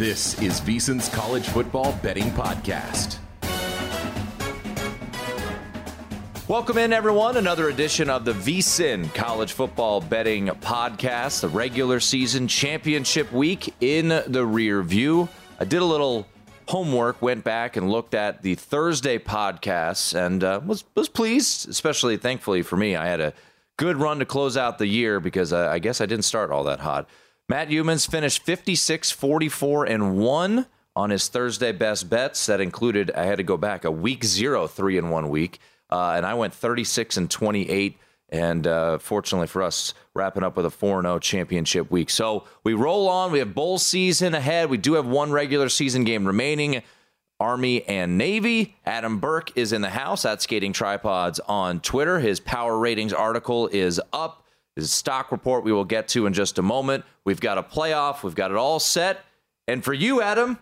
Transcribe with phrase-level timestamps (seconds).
[0.00, 3.18] This is VSiN's College Football Betting Podcast.
[6.48, 7.36] Welcome in, everyone.
[7.36, 14.08] Another edition of the VSiN College Football Betting Podcast, the regular season championship week in
[14.26, 15.28] the rear view.
[15.58, 16.26] I did a little
[16.66, 22.16] homework, went back and looked at the Thursday podcasts, and uh, was was pleased, especially
[22.16, 22.96] thankfully for me.
[22.96, 23.34] I had a
[23.76, 26.64] good run to close out the year because uh, I guess I didn't start all
[26.64, 27.06] that hot.
[27.50, 32.46] Matt Youmans finished 56, 44, and 1 on his Thursday best bets.
[32.46, 35.58] That included, I had to go back, a week zero, three in one week.
[35.90, 37.98] Uh, and I went 36 and 28.
[38.28, 42.08] And uh, fortunately for us, wrapping up with a 4 0 championship week.
[42.08, 43.32] So we roll on.
[43.32, 44.70] We have bowl season ahead.
[44.70, 46.84] We do have one regular season game remaining.
[47.40, 48.76] Army and Navy.
[48.86, 52.20] Adam Burke is in the house at Skating Tripods on Twitter.
[52.20, 54.39] His power ratings article is up.
[54.76, 57.04] His stock report we will get to in just a moment.
[57.24, 58.22] We've got a playoff.
[58.22, 59.24] We've got it all set.
[59.68, 60.58] And for you, Adam,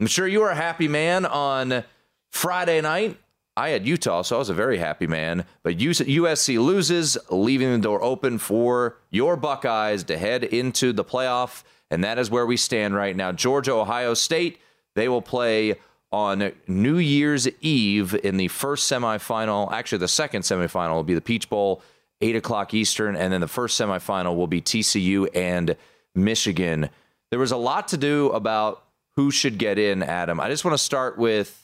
[0.00, 1.84] I'm sure you were a happy man on
[2.30, 3.18] Friday night.
[3.56, 5.44] I had Utah, so I was a very happy man.
[5.62, 11.62] But USC loses, leaving the door open for your Buckeyes to head into the playoff.
[11.90, 13.32] And that is where we stand right now.
[13.32, 14.58] Georgia, Ohio State,
[14.94, 15.76] they will play
[16.10, 19.70] on New Year's Eve in the first semifinal.
[19.72, 21.82] Actually, the second semifinal will be the Peach Bowl,
[22.22, 23.16] 8 o'clock Eastern.
[23.16, 25.76] And then the first semifinal will be TCU and
[26.14, 26.88] Michigan.
[27.30, 28.84] There was a lot to do about
[29.16, 30.40] who should get in, Adam.
[30.40, 31.58] I just want to start with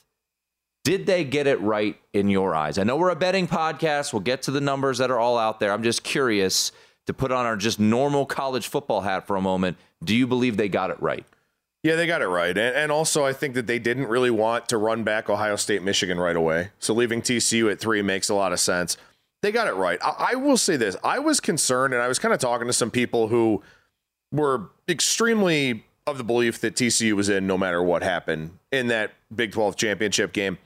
[0.85, 2.79] did they get it right in your eyes?
[2.79, 4.13] I know we're a betting podcast.
[4.13, 5.73] We'll get to the numbers that are all out there.
[5.73, 6.73] I'm just curious
[7.07, 9.77] to put on our just normal college football hat for a moment.
[10.03, 11.27] Do you believe they got it right?
[11.83, 12.57] Yeah, they got it right.
[12.57, 15.83] And, and also, I think that they didn't really want to run back Ohio State,
[15.83, 16.71] Michigan right away.
[16.79, 18.97] So leaving TCU at three makes a lot of sense.
[19.43, 19.99] They got it right.
[20.03, 22.73] I, I will say this I was concerned, and I was kind of talking to
[22.73, 23.63] some people who
[24.33, 29.13] were extremely of the belief that TCU was in no matter what happened in that
[29.35, 30.59] Big 12 championship game.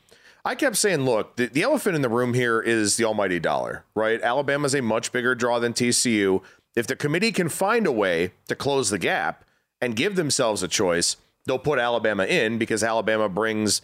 [0.45, 3.85] I kept saying, look, the, the elephant in the room here is the almighty dollar,
[3.95, 4.21] right?
[4.23, 6.43] Alabama's a much bigger draw than TCU.
[6.75, 9.45] If the committee can find a way to close the gap
[9.81, 13.83] and give themselves a choice, they'll put Alabama in because Alabama brings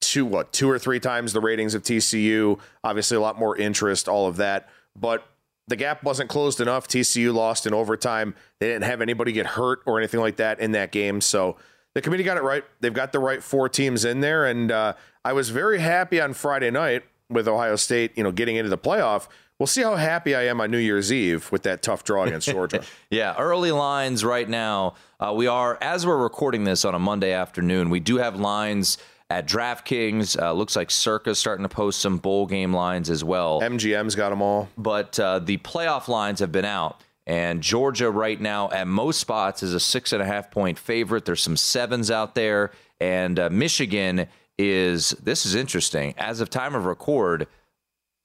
[0.00, 2.58] two what two or three times the ratings of TCU.
[2.82, 4.68] Obviously, a lot more interest, all of that.
[4.96, 5.24] But
[5.68, 6.88] the gap wasn't closed enough.
[6.88, 8.34] TCU lost in overtime.
[8.58, 11.20] They didn't have anybody get hurt or anything like that in that game.
[11.20, 11.56] So
[11.94, 12.64] the committee got it right.
[12.80, 14.94] They've got the right four teams in there, and uh,
[15.24, 18.78] I was very happy on Friday night with Ohio State, you know, getting into the
[18.78, 19.28] playoff.
[19.58, 22.48] We'll see how happy I am on New Year's Eve with that tough draw against
[22.50, 22.82] Georgia.
[23.10, 24.94] yeah, early lines right now.
[25.20, 28.96] Uh, we are, as we're recording this on a Monday afternoon, we do have lines
[29.30, 30.40] at DraftKings.
[30.40, 33.60] Uh, looks like Circa's starting to post some bowl game lines as well.
[33.60, 34.68] MGM's got them all.
[34.76, 37.02] But uh, the playoff lines have been out.
[37.26, 41.24] And Georgia, right now, at most spots, is a six and a half point favorite.
[41.24, 42.72] There's some sevens out there.
[43.00, 44.26] And uh, Michigan
[44.58, 46.12] is, this is interesting.
[46.18, 47.46] As of time of record,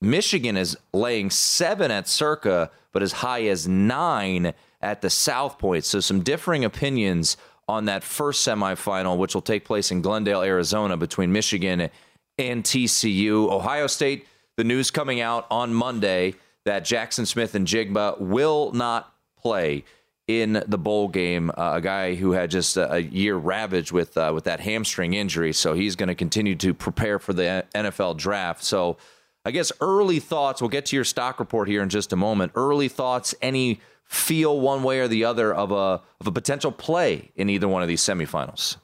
[0.01, 5.85] Michigan is laying seven at Circa, but as high as nine at the South Point.
[5.85, 10.97] So some differing opinions on that first semifinal, which will take place in Glendale, Arizona,
[10.97, 11.89] between Michigan
[12.37, 13.49] and TCU.
[13.51, 14.27] Ohio State,
[14.57, 16.35] the news coming out on Monday
[16.65, 19.83] that Jackson Smith-Njigba will not play
[20.27, 21.51] in the bowl game.
[21.51, 25.13] Uh, a guy who had just a, a year ravaged with uh, with that hamstring
[25.13, 28.63] injury, so he's going to continue to prepare for the NFL draft.
[28.63, 28.97] So,
[29.43, 30.61] I guess early thoughts.
[30.61, 32.53] We'll get to your stock report here in just a moment.
[32.55, 33.35] Early thoughts.
[33.41, 37.67] Any feel one way or the other of a of a potential play in either
[37.67, 38.77] one of these semifinals?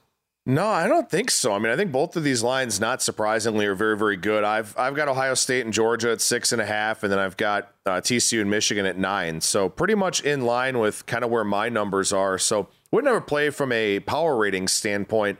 [0.44, 1.52] No, I don't think so.
[1.52, 4.42] I mean, I think both of these lines, not surprisingly, are very, very good.
[4.42, 7.36] I've I've got Ohio State and Georgia at six and a half, and then I've
[7.36, 9.40] got uh, TCU and Michigan at nine.
[9.40, 12.38] So pretty much in line with kind of where my numbers are.
[12.38, 15.38] So would never play from a power rating standpoint.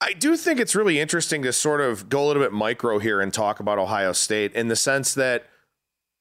[0.00, 3.20] I do think it's really interesting to sort of go a little bit micro here
[3.20, 5.46] and talk about Ohio State in the sense that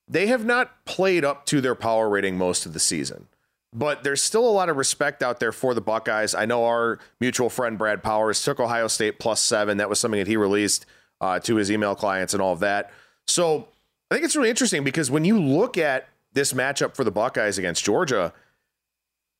[0.08, 3.28] they have not played up to their power rating most of the season
[3.76, 6.34] but there's still a lot of respect out there for the Buckeyes.
[6.34, 9.78] I know our mutual friend Brad Powers took Ohio State plus seven.
[9.78, 10.86] That was something that he released
[11.20, 12.92] uh, to his email clients and all of that.
[13.28, 13.68] So
[14.10, 17.58] I think it's really interesting because when you look at this matchup for the Buckeyes
[17.58, 18.34] against Georgia,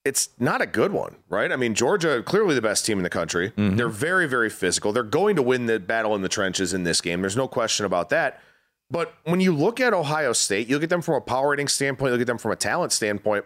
[0.04, 1.52] it's not a good one, right?
[1.52, 3.52] I mean, Georgia clearly the best team in the country.
[3.52, 3.78] Mm-hmm.
[3.78, 4.92] They're very, very physical.
[4.92, 7.22] They're going to win the battle in the trenches in this game.
[7.22, 8.42] There's no question about that.
[8.90, 11.68] But when you look at Ohio State, you look at them from a power rating
[11.68, 13.46] standpoint, you look at them from a talent standpoint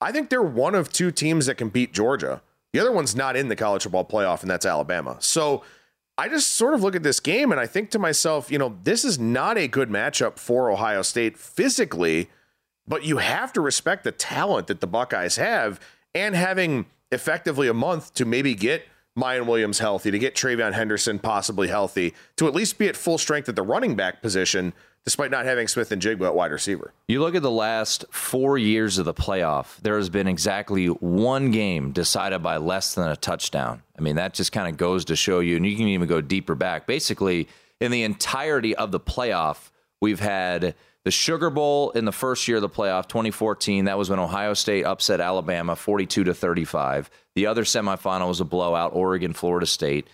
[0.00, 2.40] I think they're one of two teams that can beat Georgia.
[2.72, 5.16] The other one's not in the college football playoff, and that's Alabama.
[5.20, 5.62] So
[6.16, 8.78] I just sort of look at this game and I think to myself, you know,
[8.84, 12.30] this is not a good matchup for Ohio State physically,
[12.86, 15.80] but you have to respect the talent that the Buckeyes have
[16.14, 18.84] and having effectively a month to maybe get
[19.20, 23.18] Miyan Williams healthy, to get TreVeyon Henderson possibly healthy, to at least be at full
[23.18, 24.72] strength at the running back position
[25.04, 26.92] despite not having Smith-Njigba at wide receiver.
[27.08, 31.50] You look at the last four years of the playoff, there has been exactly one
[31.50, 33.82] game decided by less than a touchdown.
[33.98, 36.20] I mean, that just kind of goes to show you, and you can even go
[36.20, 36.86] deeper back.
[36.86, 37.48] Basically,
[37.80, 39.70] in the entirety of the playoff,
[40.02, 43.86] we've had the Sugar Bowl in the first year of the playoff, 2014.
[43.86, 47.10] That was when Ohio State upset Alabama 42 to 35.
[47.34, 50.06] The other semifinal was a blowout, Oregon, Florida State.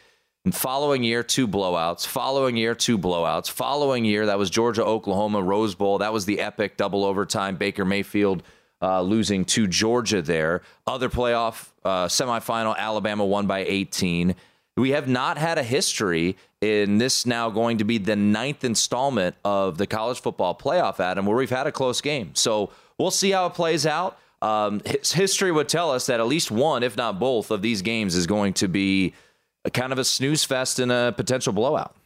[0.45, 2.07] And following year, two blowouts.
[2.07, 3.51] Following year, two blowouts.
[3.51, 5.99] Following year, that was Georgia, Oklahoma, Rose Bowl.
[5.99, 7.57] That was the epic double overtime.
[7.57, 8.45] Baker Mayfield
[8.81, 10.63] uh, losing to Georgia there.
[10.87, 14.37] Other playoff uh, semifinal, Alabama won by 18.
[14.77, 19.37] We have not had a history in this now going to be the ninth installment
[19.45, 22.35] of the college football playoff, Adam, where we've had a close game.
[22.35, 24.19] So we'll see how it plays out.
[24.43, 28.15] Um, history would tell us that at least one, if not both, of these games
[28.15, 29.15] is going to be
[29.73, 31.97] kind of a snooze fest and a potential blowout.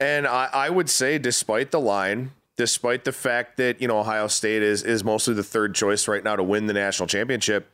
[0.00, 4.26] And I, I would say, despite the line, despite the fact that you know Ohio
[4.26, 7.70] State is is mostly the third choice right now to win the national championship.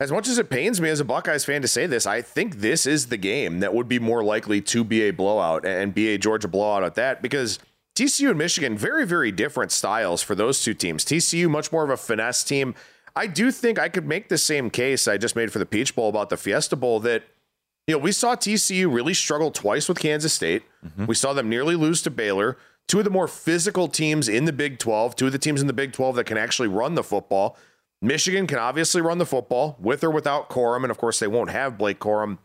[0.00, 2.56] As much as it pains me as a Buckeyes fan to say this, I think
[2.56, 6.12] this is the game that would be more likely to be a blowout and be
[6.12, 7.60] a Georgia blowout at that because
[7.94, 11.04] TCU and Michigan very very different styles for those two teams.
[11.04, 12.74] TCU much more of a finesse team.
[13.14, 15.94] I do think I could make the same case I just made for the Peach
[15.94, 17.22] Bowl about the Fiesta Bowl that
[17.86, 20.62] you know, we saw TCU really struggle twice with Kansas State.
[20.84, 21.06] Mm-hmm.
[21.06, 22.56] We saw them nearly lose to Baylor.
[22.88, 25.66] Two of the more physical teams in the Big 12, two of the teams in
[25.66, 27.56] the Big 12 that can actually run the football.
[28.04, 30.82] Michigan can obviously run the football with or without Corum.
[30.82, 32.36] And of course, they won't have Blake Corum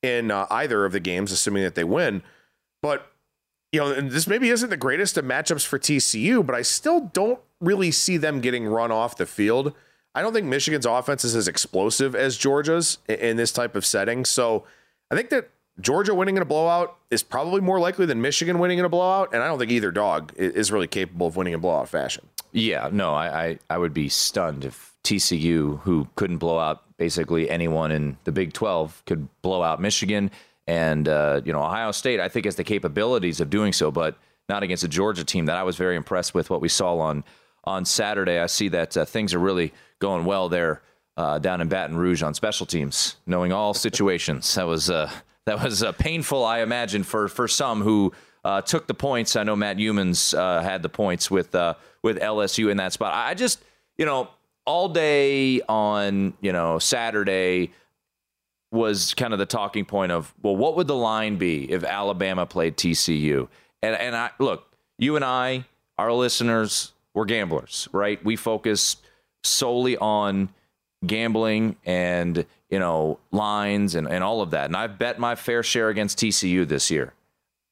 [0.00, 2.22] in uh, either of the games, assuming that they win.
[2.82, 3.10] But,
[3.72, 7.40] you know, this maybe isn't the greatest of matchups for TCU, but I still don't
[7.60, 9.74] really see them getting run off the field.
[10.14, 14.24] I don't think Michigan's offense is as explosive as Georgia's in this type of setting.
[14.24, 14.64] So,
[15.10, 18.78] I think that Georgia winning in a blowout is probably more likely than Michigan winning
[18.78, 21.60] in a blowout, and I don't think either dog is really capable of winning in
[21.60, 22.28] blowout fashion.
[22.52, 27.48] Yeah, no, I, I, I would be stunned if TCU, who couldn't blow out basically
[27.48, 30.30] anyone in the Big 12, could blow out Michigan.
[30.66, 34.16] And, uh, you know, Ohio State, I think, has the capabilities of doing so, but
[34.48, 37.24] not against a Georgia team that I was very impressed with what we saw on,
[37.64, 38.38] on Saturday.
[38.38, 40.82] I see that uh, things are really going well there
[41.16, 44.54] uh, down in Baton Rouge on special teams, knowing all situations.
[44.54, 45.10] That was uh,
[45.46, 48.12] that was uh, painful, I imagine, for for some who
[48.44, 49.36] uh, took the points.
[49.36, 53.14] I know Matt Youmans uh, had the points with uh, with LSU in that spot.
[53.14, 53.62] I just,
[53.96, 54.28] you know,
[54.68, 57.72] all day on you know Saturday,
[58.70, 62.44] was kind of the talking point of, well, what would the line be if Alabama
[62.44, 63.48] played TCU?
[63.82, 65.64] And and I look, you and I,
[65.96, 68.22] our listeners, we're gamblers, right?
[68.22, 68.98] We focus
[69.42, 70.50] solely on
[71.06, 74.66] gambling and you know lines and, and all of that.
[74.66, 77.14] And I've bet my fair share against TCU this year.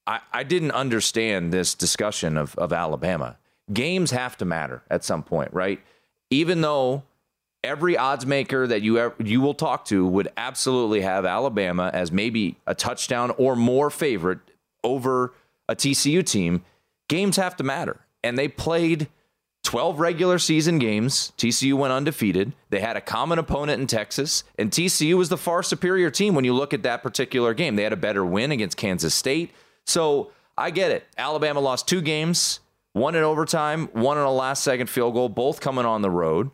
[0.07, 3.37] I, I didn't understand this discussion of, of Alabama.
[3.71, 5.81] Games have to matter at some point, right?
[6.31, 7.05] Even though
[7.63, 12.13] every odds maker that you ever, you will talk to would absolutely have Alabama as
[12.13, 14.39] maybe a touchdown or more favorite
[14.85, 15.35] over
[15.69, 16.63] a TCU team.
[17.09, 19.09] Games have to matter, and they played
[19.67, 21.33] 12 regular season games.
[21.37, 22.53] TCU went undefeated.
[22.71, 26.45] They had a common opponent in Texas, and TCU was the far superior team when
[26.45, 27.75] you look at that particular game.
[27.75, 29.51] They had a better win against Kansas State.
[29.85, 31.05] So I get it.
[31.19, 32.61] Alabama lost two games,
[32.97, 36.51] one in overtime, one in a last second field goal, both coming on the road.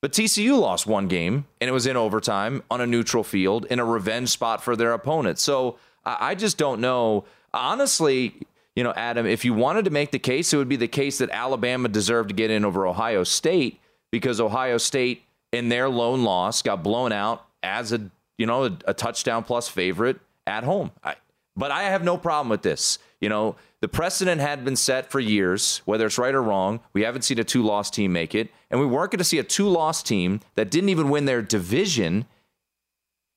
[0.00, 3.80] But TCU lost one game, and it was in overtime on a neutral field in
[3.80, 5.40] a revenge spot for their opponent.
[5.40, 7.24] So I just don't know.
[7.52, 8.36] Honestly,
[8.76, 11.18] you know, Adam, if you wanted to make the case, it would be the case
[11.18, 13.80] that Alabama deserved to get in over Ohio State
[14.12, 18.08] because Ohio State, in their lone loss, got blown out as a
[18.38, 20.92] you know a, a touchdown plus favorite at home.
[21.02, 21.16] I,
[21.56, 23.00] but I have no problem with this.
[23.20, 26.80] You know, the precedent had been set for years, whether it's right or wrong.
[26.92, 28.50] We haven't seen a two loss team make it.
[28.70, 31.42] And we weren't going to see a two loss team that didn't even win their
[31.42, 32.26] division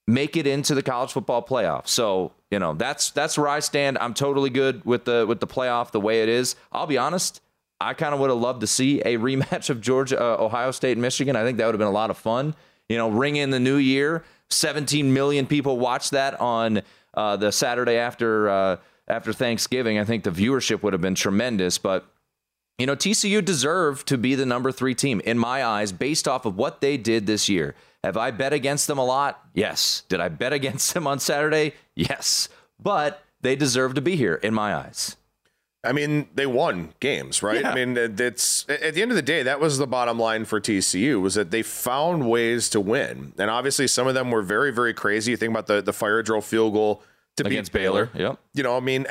[0.07, 1.87] make it into the college football playoff.
[1.87, 3.97] So, you know, that's that's where I stand.
[3.99, 6.55] I'm totally good with the with the playoff the way it is.
[6.71, 7.41] I'll be honest,
[7.79, 10.93] I kind of would have loved to see a rematch of Georgia, uh, Ohio State,
[10.93, 11.35] and Michigan.
[11.35, 12.55] I think that would have been a lot of fun.
[12.87, 14.23] You know, ring in the new year.
[14.49, 16.81] 17 million people watched that on
[17.13, 18.77] uh, the Saturday after uh,
[19.09, 19.99] after Thanksgiving.
[19.99, 22.05] I think the viewership would have been tremendous, but
[22.77, 26.45] you know TCU deserved to be the number three team in my eyes, based off
[26.45, 27.75] of what they did this year.
[28.03, 29.43] Have I bet against them a lot?
[29.53, 30.03] Yes.
[30.07, 31.73] Did I bet against them on Saturday?
[31.95, 32.47] Yes.
[32.81, 35.17] But they deserve to be here in my eyes.
[35.83, 37.61] I mean, they won games, right?
[37.61, 37.71] Yeah.
[37.71, 40.59] I mean, it's at the end of the day, that was the bottom line for
[40.59, 44.71] TCU was that they found ways to win, and obviously some of them were very,
[44.71, 45.31] very crazy.
[45.31, 47.01] You think about the the fire drill field goal
[47.37, 48.05] to against beat Baylor.
[48.07, 48.29] Baylor.
[48.29, 48.39] Yep.
[48.53, 49.05] You know, I mean,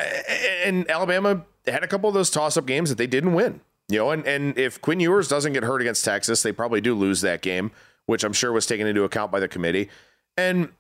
[0.64, 3.60] and Alabama had a couple of those toss up games that they didn't win.
[3.88, 6.94] You know, and and if Quinn Ewers doesn't get hurt against Texas, they probably do
[6.94, 7.70] lose that game,
[8.06, 9.88] which I'm sure was taken into account by the committee.
[10.36, 10.70] And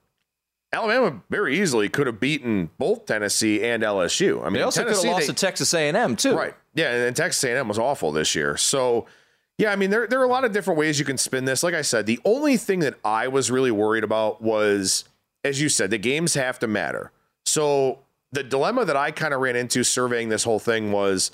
[0.72, 4.42] Alabama very easily could have beaten both Tennessee and LSU.
[4.42, 6.36] I mean, they also Tennessee, could have lost they, to Texas A&M too.
[6.36, 6.54] Right.
[6.74, 8.58] Yeah, and, and Texas A&M was awful this year.
[8.58, 9.06] So,
[9.56, 11.62] yeah, I mean, there there are a lot of different ways you can spin this.
[11.62, 15.04] Like I said, the only thing that I was really worried about was,
[15.42, 17.10] as you said, the games have to matter.
[17.48, 18.00] So
[18.32, 21.30] the dilemma that I kind of ran into surveying this whole thing was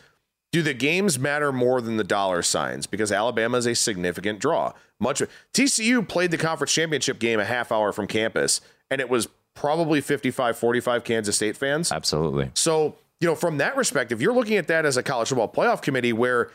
[0.53, 2.87] do the games matter more than the dollar signs?
[2.87, 4.73] Because Alabama is a significant draw.
[5.01, 5.21] Much
[5.53, 10.01] TCU played the conference championship game a half hour from campus, and it was probably
[10.01, 11.91] 55 45 Kansas State fans.
[11.91, 12.51] Absolutely.
[12.55, 15.83] So, you know, from that perspective, you're looking at that as a college football playoff
[15.83, 16.51] committee where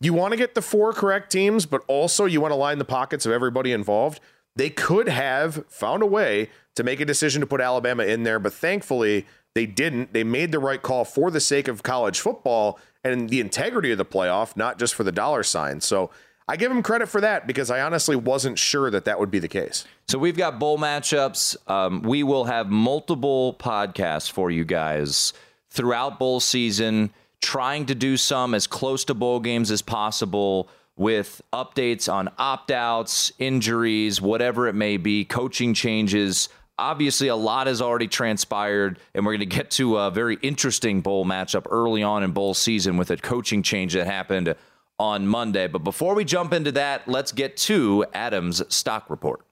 [0.00, 2.84] you want to get the four correct teams, but also you want to line the
[2.84, 4.20] pockets of everybody involved.
[4.56, 8.38] They could have found a way to make a decision to put Alabama in there,
[8.38, 10.12] but thankfully they didn't.
[10.12, 13.98] They made the right call for the sake of college football and the integrity of
[13.98, 15.80] the playoff, not just for the dollar sign.
[15.80, 16.10] So
[16.50, 19.38] I give them credit for that because I honestly wasn't sure that that would be
[19.38, 19.84] the case.
[20.08, 21.56] So we've got bowl matchups.
[21.70, 25.32] Um, we will have multiple podcasts for you guys
[25.70, 30.68] throughout bowl season, trying to do some as close to bowl games as possible
[31.00, 37.66] with updates on opt outs, injuries, whatever it may be, coaching changes obviously a lot
[37.66, 42.02] has already transpired, and we're going to get to a very interesting bowl matchup early
[42.02, 44.54] on in bowl season with a coaching change that happened
[44.98, 45.66] on Monday.
[45.68, 49.42] But before we jump into that, let's get to Adam's stock report.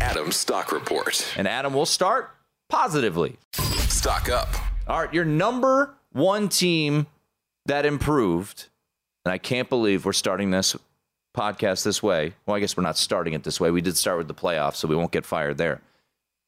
[0.00, 1.34] Adam's stock report.
[1.36, 2.30] And Adam, we'll start
[2.68, 3.36] positively.
[3.52, 4.54] Stock up.
[4.86, 7.06] All right, your number one team
[7.64, 8.68] that improved,
[9.24, 10.76] and I can't believe we're starting this
[11.34, 12.34] podcast this way.
[12.46, 13.70] Well, I guess we're not starting it this way.
[13.70, 15.80] We did start with the playoffs, so we won't get fired there.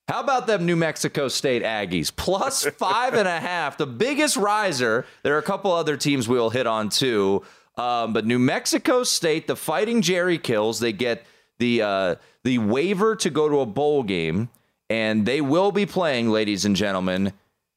[0.08, 2.12] How about them New Mexico State Aggies?
[2.16, 5.04] Plus five and a half, the biggest riser.
[5.22, 7.42] There are a couple other teams we'll hit on too.
[7.76, 11.26] Um, but New Mexico State, the Fighting Jerry Kills, they get
[11.58, 12.14] the uh,
[12.44, 14.48] the waiver to go to a bowl game,
[14.88, 17.32] and they will be playing, ladies and gentlemen,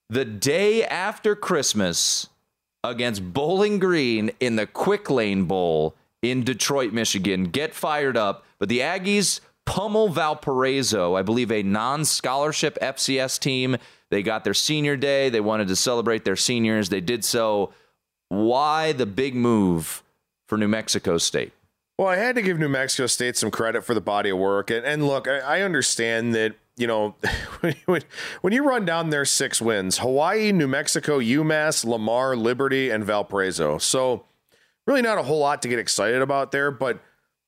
[0.10, 2.28] the day after Christmas
[2.84, 7.45] against Bowling Green in the Quick Lane Bowl in Detroit, Michigan.
[7.45, 8.45] Get fired up.
[8.57, 13.77] But the Aggies pummel Valparaiso, I believe a non scholarship FCS team.
[14.09, 15.29] They got their senior day.
[15.29, 16.89] They wanted to celebrate their seniors.
[16.89, 17.71] They did so.
[18.29, 20.03] Why the big move
[20.47, 21.53] for New Mexico State?
[21.97, 24.71] Well, I had to give New Mexico State some credit for the body of work.
[24.71, 27.13] And, and look, I, I understand that you know,
[28.41, 33.77] when you run down their six wins, Hawaii, New Mexico, UMass, Lamar, Liberty, and Valparaiso.
[33.77, 34.23] So
[34.89, 37.00] really not a whole lot to get excited about there, but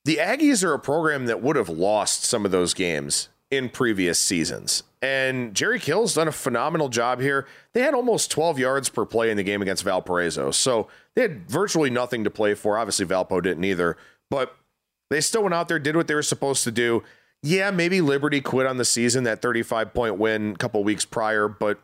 [0.05, 4.19] the Aggies are a program that would have lost some of those games in previous
[4.19, 4.83] seasons.
[5.01, 7.47] And Jerry Kill's done a phenomenal job here.
[7.73, 10.51] They had almost 12 yards per play in the game against Valparaiso.
[10.51, 12.77] So they had virtually nothing to play for.
[12.77, 13.97] Obviously, Valpo didn't either,
[14.29, 14.55] but
[15.09, 17.03] they still went out there, did what they were supposed to do.
[17.41, 21.47] Yeah, maybe Liberty quit on the season, that 35 point win a couple weeks prior,
[21.47, 21.79] but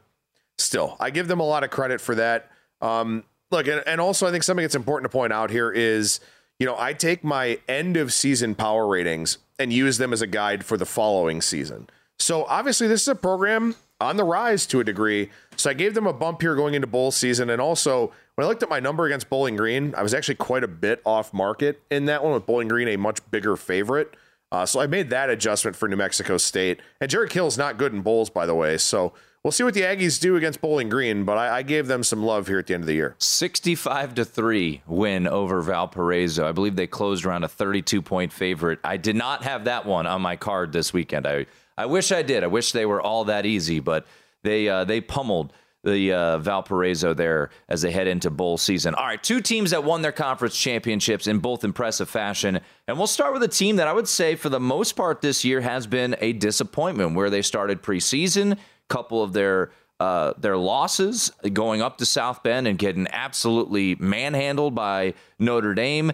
[0.60, 2.52] still, I give them a lot of credit for that.
[2.80, 6.20] Um, look, and, and also I think something that's important to point out here is,
[6.60, 10.28] you know, I take my end of season power ratings and use them as a
[10.28, 11.90] guide for the following season.
[12.20, 15.30] So obviously, this is a program on the rise to a degree.
[15.56, 17.50] So I gave them a bump here going into bowl season.
[17.50, 20.64] And also, when I looked at my number against Bowling Green, I was actually quite
[20.64, 24.16] a bit off market in that one with Bowling Green a much bigger favorite.
[24.52, 26.80] Uh, so I made that adjustment for New Mexico State.
[27.02, 28.78] And Jerry Kill's not good in bowls, by the way.
[28.78, 29.14] So
[29.48, 32.22] we'll see what the Aggies do against Bowling Green, but I, I, gave them some
[32.22, 33.16] love here at the end of the year.
[33.18, 36.46] 65 to 3 win over Valparaiso.
[36.46, 38.80] I believe they closed around a 32 point favorite.
[38.84, 41.26] I did not have that one on my card this weekend.
[41.26, 41.46] I,
[41.78, 42.44] I wish I did.
[42.44, 44.06] I wish they were all that easy, but
[44.44, 48.96] they uh, they pummeled the uh, Valparaiso there as they head into bowl season.
[48.96, 52.60] All right, two teams that won their conference championships in both impressive fashion.
[52.86, 55.46] And we'll start with a team that I would say, for the most part this
[55.46, 58.58] year, has been a disappointment where they started preseason
[58.90, 64.76] couple of their uh, their losses going up to South Bend and getting absolutely manhandled
[64.76, 66.12] by Notre Dame,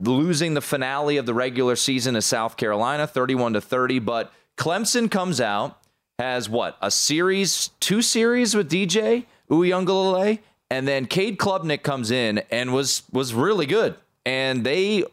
[0.00, 3.98] losing the finale of the regular season to South Carolina, 31 to 30.
[3.98, 5.78] But Clemson comes out,
[6.18, 10.38] has what a series, two series with DJ Uiagalelei,
[10.70, 15.04] and then Cade Klubnik comes in and was was really good, and they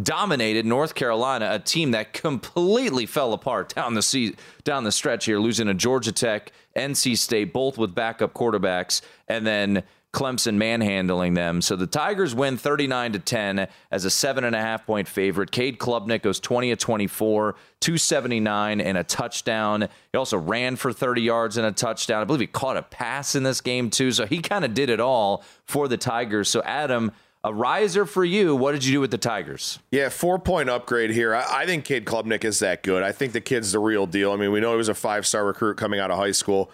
[0.00, 4.34] dominated North Carolina, a team that completely fell apart down the
[4.64, 9.46] down the stretch here, losing to Georgia Tech, NC State, both with backup quarterbacks, and
[9.46, 9.82] then
[10.16, 11.60] Clemson manhandling them.
[11.60, 15.50] So the Tigers win 39 to 10 as a seven and a half point favorite.
[15.50, 19.88] Cade Klubnik goes 20 of 24, 279 and a touchdown.
[20.12, 22.22] He also ran for 30 yards and a touchdown.
[22.22, 24.10] I believe he caught a pass in this game too.
[24.10, 26.48] So he kind of did it all for the Tigers.
[26.48, 27.12] So Adam,
[27.46, 28.56] a riser for you.
[28.56, 29.78] What did you do with the Tigers?
[29.92, 31.32] Yeah, four point upgrade here.
[31.32, 33.04] I, I think Cade Klubnik is that good.
[33.04, 34.32] I think the kid's the real deal.
[34.32, 36.72] I mean, we know he was a five star recruit coming out of high school.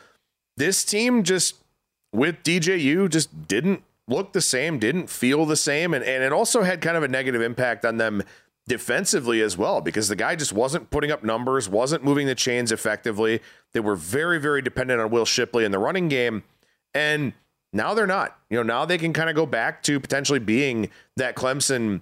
[0.56, 1.56] This team just
[2.10, 6.62] with DJU just didn't look the same, didn't feel the same, and, and it also
[6.62, 8.22] had kind of a negative impact on them
[8.66, 12.72] defensively as well because the guy just wasn't putting up numbers, wasn't moving the chains
[12.72, 13.40] effectively.
[13.72, 16.44] They were very, very dependent on Will Shipley in the running game.
[16.94, 17.34] And
[17.72, 18.38] now they're not.
[18.50, 22.00] You know, now they can kind of go back to potentially being that Clemson,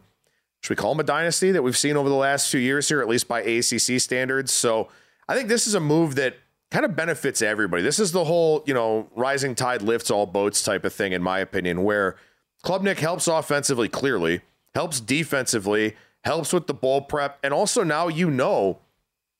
[0.63, 3.01] should we call them a dynasty that we've seen over the last few years here,
[3.01, 4.53] at least by ACC standards.
[4.53, 4.89] So
[5.29, 6.37] I think this is a move that
[6.71, 7.83] kind of benefits everybody.
[7.83, 11.23] This is the whole, you know, rising tide lifts all boats type of thing, in
[11.23, 12.17] my opinion, where
[12.65, 14.41] Klubnik helps offensively, clearly,
[14.75, 17.39] helps defensively, helps with the bowl prep.
[17.43, 18.79] And also now you know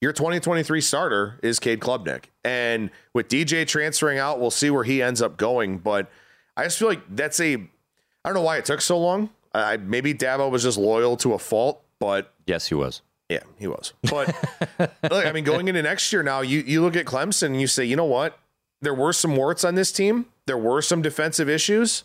[0.01, 2.25] your 2023 starter is Cade Klubnik.
[2.45, 5.79] And with DJ transferring out, we'll see where he ends up going.
[5.79, 6.11] But
[6.57, 9.31] I just feel like that's a I don't know why it took so long.
[9.55, 13.03] I, maybe Dabo was just loyal to a fault, but yes, he was.
[13.29, 13.93] Yeah, he was.
[14.03, 14.35] But
[15.11, 17.67] look, I mean, going into next year now, you you look at Clemson and you
[17.67, 18.39] say, you know what?
[18.83, 20.27] There were some warts on this team.
[20.47, 22.05] There were some defensive issues,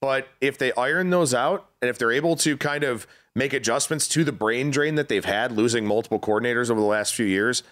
[0.00, 4.08] but if they iron those out and if they're able to kind of make adjustments
[4.08, 7.62] to the brain drain that they've had losing multiple coordinators over the last few years,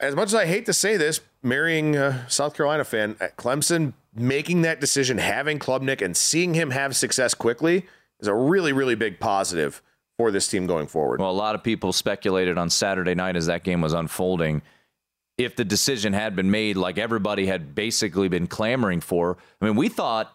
[0.00, 3.94] as much as I hate to say this, marrying a South Carolina fan, at Clemson
[4.14, 7.86] making that decision, having Klubnik and seeing him have success quickly
[8.20, 9.82] is a really, really big positive
[10.16, 11.20] for this team going forward.
[11.20, 14.62] Well, a lot of people speculated on Saturday night as that game was unfolding
[15.36, 19.36] if the decision had been made like everybody had basically been clamoring for.
[19.60, 20.34] I mean, we thought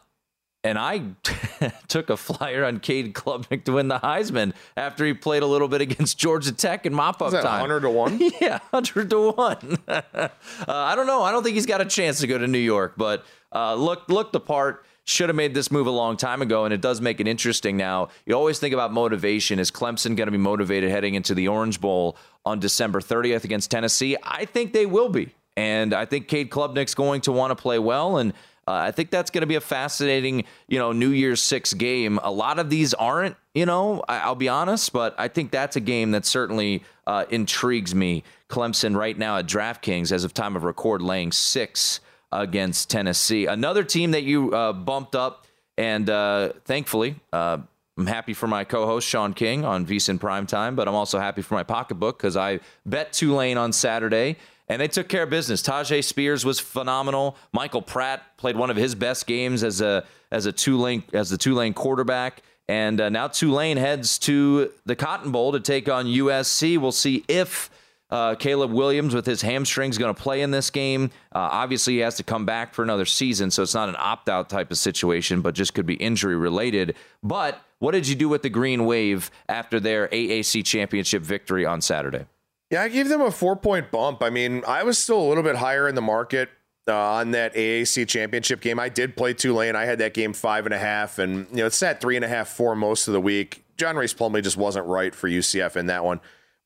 [0.64, 1.04] and I
[1.88, 5.68] took a flyer on Cade Klubnik to win the Heisman after he played a little
[5.68, 7.62] bit against Georgia Tech in mop up time.
[7.62, 8.20] 100 to 1?
[8.42, 9.78] yeah, 100 to 1.
[9.88, 10.30] uh,
[10.68, 11.24] I don't know.
[11.24, 14.10] I don't think he's got a chance to go to New York, but uh, look,
[14.10, 14.86] look the part.
[15.06, 17.78] Should have made this move a long time ago, and it does make it interesting
[17.78, 18.10] now.
[18.28, 19.58] You always think about motivation.
[19.58, 23.72] Is Clemson going to be motivated heading into the Orange Bowl on December 30th against
[23.72, 24.18] Tennessee?
[24.22, 25.34] I think they will be.
[25.58, 28.18] And I think Cade Klubnik's going to want to play well.
[28.18, 28.34] And
[28.70, 32.20] uh, I think that's going to be a fascinating, you know, New Year's Six game.
[32.22, 35.76] A lot of these aren't, you know, I, will be honest, but I think that's
[35.76, 38.24] a game that certainly uh, intrigues me.
[38.48, 42.00] Clemson right now at DraftKings, as of time of record, laying six
[42.32, 43.46] against Tennessee.
[43.46, 45.46] Another team that you uh, bumped up,
[45.78, 47.58] and uh, thankfully, uh,
[47.98, 51.56] I'm happy for my co-host Sean King on Prime Primetime, but I'm also happy for
[51.56, 54.38] my pocketbook because I bet Tulane on Saturday
[54.70, 55.62] and they took care of business.
[55.62, 57.36] Tyjae Spears was phenomenal.
[57.52, 61.38] Michael Pratt played one of his best games as a as a Tulane as the
[61.38, 62.44] Tulane quarterback.
[62.68, 66.78] And uh, now Tulane heads to the Cotton Bowl to take on USC.
[66.78, 67.72] We'll see if
[68.10, 71.12] uh, Caleb Williams with his hamstrings going to play in this game.
[71.34, 74.30] Uh, obviously, he has to come back for another season, so it's not an opt
[74.30, 76.96] out type of situation, but just could be injury related.
[77.22, 81.82] But what did you do with the Green Wave after their AAC championship victory on
[81.82, 82.26] Saturday?
[82.70, 84.22] Yeah, I gave them a four point bump.
[84.22, 86.50] I mean, I was still a little bit higher in the market
[86.88, 88.80] uh, on that AAC championship game.
[88.80, 89.76] I did play Tulane.
[89.76, 92.26] I had that game five and a half, and you know it sat three and
[92.26, 93.64] a half, four most of the week.
[93.78, 96.20] John Rhys Plumlee just wasn't right for UCF in that one.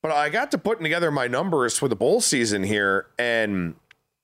[0.04, 3.76] But I got to putting together my numbers for the bowl season here, and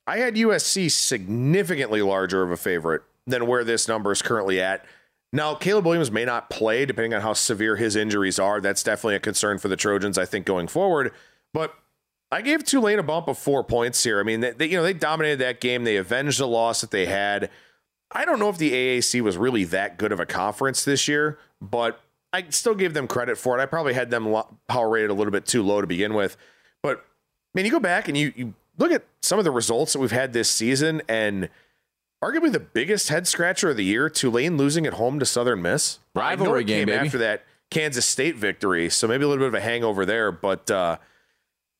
[0.06, 4.84] I had USC significantly larger of a favorite than where this number is currently at.
[5.32, 8.60] Now, Caleb Williams may not play depending on how severe his injuries are.
[8.60, 11.12] That's definitely a concern for the Trojans, I think, going forward.
[11.54, 11.74] But
[12.30, 14.20] I gave Tulane a bump of four points here.
[14.20, 15.84] I mean, they, they, you know they dominated that game.
[15.84, 17.48] They avenged the loss that they had.
[18.12, 21.38] I don't know if the AAC was really that good of a conference this year,
[21.60, 22.00] but
[22.32, 23.62] I still gave them credit for it.
[23.62, 24.34] I probably had them
[24.68, 26.36] power rated a little bit too low to begin with.
[26.82, 27.04] But
[27.54, 30.12] man, you go back and you you look at some of the results that we've
[30.12, 31.48] had this season, and
[32.22, 35.98] arguably the biggest head scratcher of the year, Tulane losing at home to Southern Miss.
[36.14, 37.06] Rivalry game, baby.
[37.06, 40.30] after that Kansas State victory, so maybe a little bit of a hangover there.
[40.32, 40.98] But uh,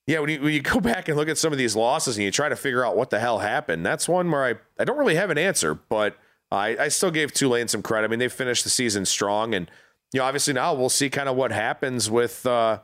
[0.07, 2.25] yeah, when you when you go back and look at some of these losses and
[2.25, 4.99] you try to figure out what the hell happened, that's one where I I don't
[4.99, 6.17] really have an answer, but
[6.51, 8.07] I I still gave Tulane some credit.
[8.07, 9.71] I mean, they finished the season strong and
[10.13, 12.81] you know, obviously now we'll see kind of what happens with uh,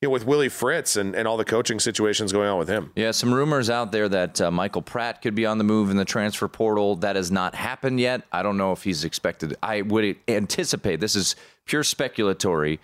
[0.00, 2.92] you know with Willie Fritz and, and all the coaching situations going on with him.
[2.94, 5.96] Yeah, some rumors out there that uh, Michael Pratt could be on the move in
[5.96, 6.96] the transfer portal.
[6.96, 8.22] That has not happened yet.
[8.32, 9.56] I don't know if he's expected.
[9.62, 12.78] I would anticipate this is pure speculatory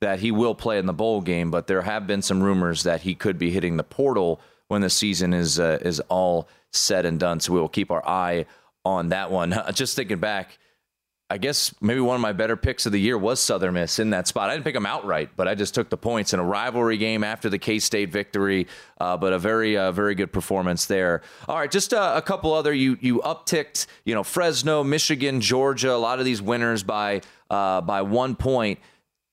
[0.00, 3.02] that he will play in the bowl game, but there have been some rumors that
[3.02, 7.18] he could be hitting the portal when the season is uh, is all said and
[7.18, 7.40] done.
[7.40, 8.46] So we will keep our eye
[8.84, 9.54] on that one.
[9.72, 10.58] Just thinking back
[11.34, 14.10] I guess maybe one of my better picks of the year was Southern Miss in
[14.10, 14.50] that spot.
[14.50, 17.24] I didn't pick them outright, but I just took the points in a rivalry game
[17.24, 18.68] after the K State victory.
[19.00, 21.22] Uh, but a very, uh, very good performance there.
[21.48, 23.88] All right, just uh, a couple other you you upticked.
[24.04, 25.92] You know, Fresno, Michigan, Georgia.
[25.92, 28.78] A lot of these winners by uh, by one point.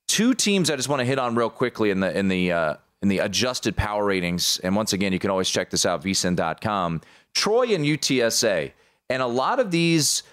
[0.08, 2.76] Two teams I just want to hit on real quickly in the in the uh,
[3.04, 4.60] in the adjusted power ratings.
[4.64, 7.02] And once again, you can always check this out vsin.com.
[7.36, 8.72] Troy and UTSA,
[9.08, 10.24] and a lot of these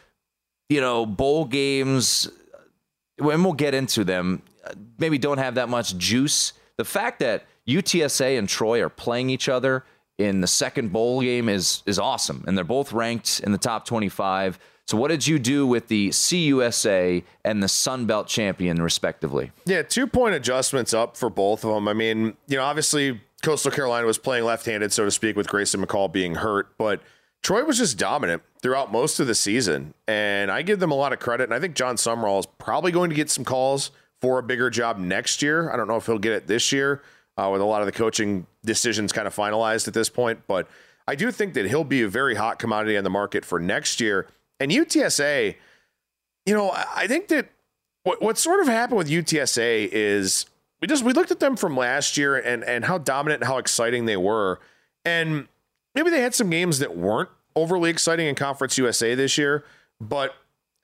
[0.69, 2.29] you know, bowl games,
[3.19, 4.43] and we'll get into them,
[4.99, 6.53] maybe don't have that much juice.
[6.77, 9.85] The fact that UTSA and Troy are playing each other
[10.19, 13.85] in the second bowl game is is awesome, and they're both ranked in the top
[13.87, 14.59] 25.
[14.87, 19.53] So, what did you do with the CUSA and the Sun Belt champion, respectively?
[19.67, 21.89] Yeah, two point adjustments up for both of them.
[21.89, 25.47] I mean, you know, obviously Coastal Carolina was playing left handed, so to speak, with
[25.47, 27.01] Grayson McCall being hurt, but
[27.43, 31.13] Troy was just dominant throughout most of the season, and I give them a lot
[31.13, 31.45] of credit.
[31.45, 34.71] And I think Jon Sumrall is probably going to get some calls for a bigger
[34.71, 35.71] job next year.
[35.71, 37.03] I don't know if he'll get it this year
[37.37, 40.69] uh, with a lot of the coaching decisions kind of finalized at this point, but
[41.07, 44.01] I do think that he'll be a very hot commodity on the market for next
[44.01, 44.27] year.
[44.61, 45.55] And UTSA,
[46.45, 47.49] you know, I think that
[48.03, 50.47] what, what sort of happened with UTSA is
[50.81, 53.59] we just we looked at them from last year and and how dominant and how
[53.59, 54.61] exciting they were,
[55.05, 55.49] and
[55.95, 59.65] maybe they had some games that weren't overly exciting in Conference USA this year,
[60.01, 60.35] but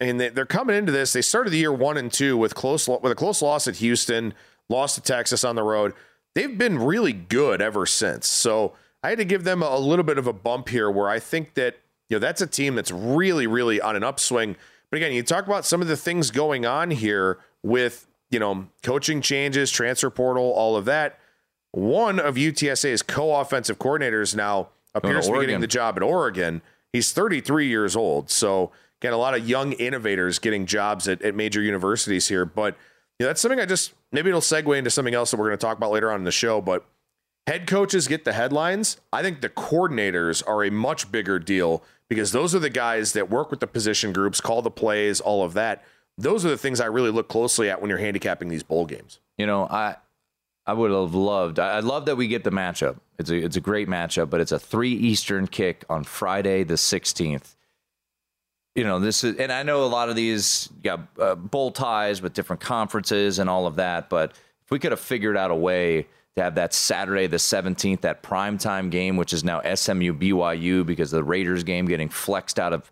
[0.00, 1.12] and they're coming into this.
[1.12, 4.34] They started the year one and two with close with a close loss at Houston,
[4.68, 5.94] lost to Texas on the road.
[6.34, 8.28] They've been really good ever since.
[8.28, 11.20] So I had to give them a little bit of a bump here, where I
[11.20, 11.76] think that
[12.08, 14.56] you know that's a team that's really, really on an upswing.
[14.90, 18.66] But again, you talk about some of the things going on here with you know
[18.82, 21.18] coaching changes, transfer portal, all of that.
[21.70, 26.62] One of UTSA's co-offensive coordinators now appears to be getting the job at Oregon.
[26.92, 28.30] He's 33 years old.
[28.30, 32.44] So, again, a lot of young innovators getting jobs at, at major universities here.
[32.44, 32.76] But
[33.18, 35.58] you know, that's something I just maybe it'll segue into something else that we're going
[35.58, 36.60] to talk about later on in the show.
[36.60, 36.86] But
[37.46, 38.98] head coaches get the headlines.
[39.12, 43.30] I think the coordinators are a much bigger deal because those are the guys that
[43.30, 45.84] work with the position groups, call the plays, all of that.
[46.16, 49.18] Those are the things I really look closely at when you're handicapping these bowl games.
[49.36, 49.96] You know, I
[50.66, 51.58] I would have loved.
[51.58, 52.96] I love that we get the matchup.
[53.18, 56.76] It's a it's a great matchup, but it's a three Eastern kick on Friday the
[56.76, 57.54] sixteenth.
[58.74, 62.22] You know this is, and I know a lot of these got uh, bowl ties
[62.22, 64.08] with different conferences and all of that.
[64.08, 64.30] But
[64.64, 68.22] if we could have figured out a way to have that Saturday the seventeenth, that
[68.22, 72.90] primetime game, which is now SMU BYU because the Raiders game getting flexed out of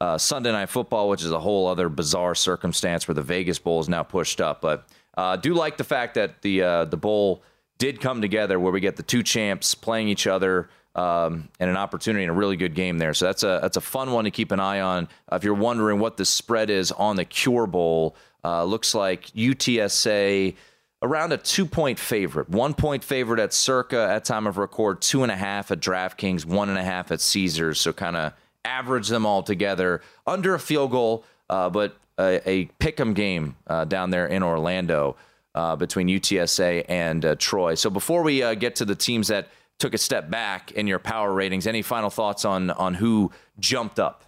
[0.00, 3.78] uh, Sunday Night Football, which is a whole other bizarre circumstance where the Vegas Bowl
[3.78, 7.42] is now pushed up, but uh, do like the fact that the uh, the bowl
[7.78, 11.76] did come together where we get the two champs playing each other um, and an
[11.76, 13.14] opportunity and a really good game there.
[13.14, 15.08] So that's a that's a fun one to keep an eye on.
[15.30, 19.26] Uh, if you're wondering what the spread is on the Cure Bowl, uh, looks like
[19.28, 20.54] UTSA
[21.02, 25.22] around a two point favorite, one point favorite at Circa at time of record, two
[25.22, 27.80] and a half at DraftKings, one and a half at Caesars.
[27.80, 28.32] So kind of
[28.64, 33.84] average them all together under a field goal, uh, but a, a pick'em game uh,
[33.84, 35.16] down there in Orlando.
[35.54, 37.74] Uh, between UTSA and uh, Troy.
[37.74, 39.48] So before we uh, get to the teams that
[39.82, 41.66] took a step back in your power ratings.
[41.66, 44.24] Any final thoughts on on who jumped up?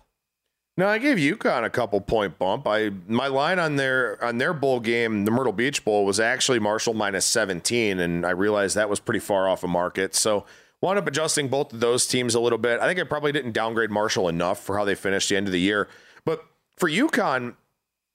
[0.77, 2.66] No, I gave UConn a couple point bump.
[2.66, 6.59] I my line on their on their bowl game, the Myrtle Beach Bowl, was actually
[6.59, 10.16] Marshall minus 17, and I realized that was pretty far off a of market.
[10.16, 10.44] So
[10.81, 12.81] wound up adjusting both of those teams a little bit.
[12.81, 15.53] I think I probably didn't downgrade Marshall enough for how they finished the end of
[15.53, 15.88] the year.
[16.25, 16.44] But
[16.77, 17.55] for UConn,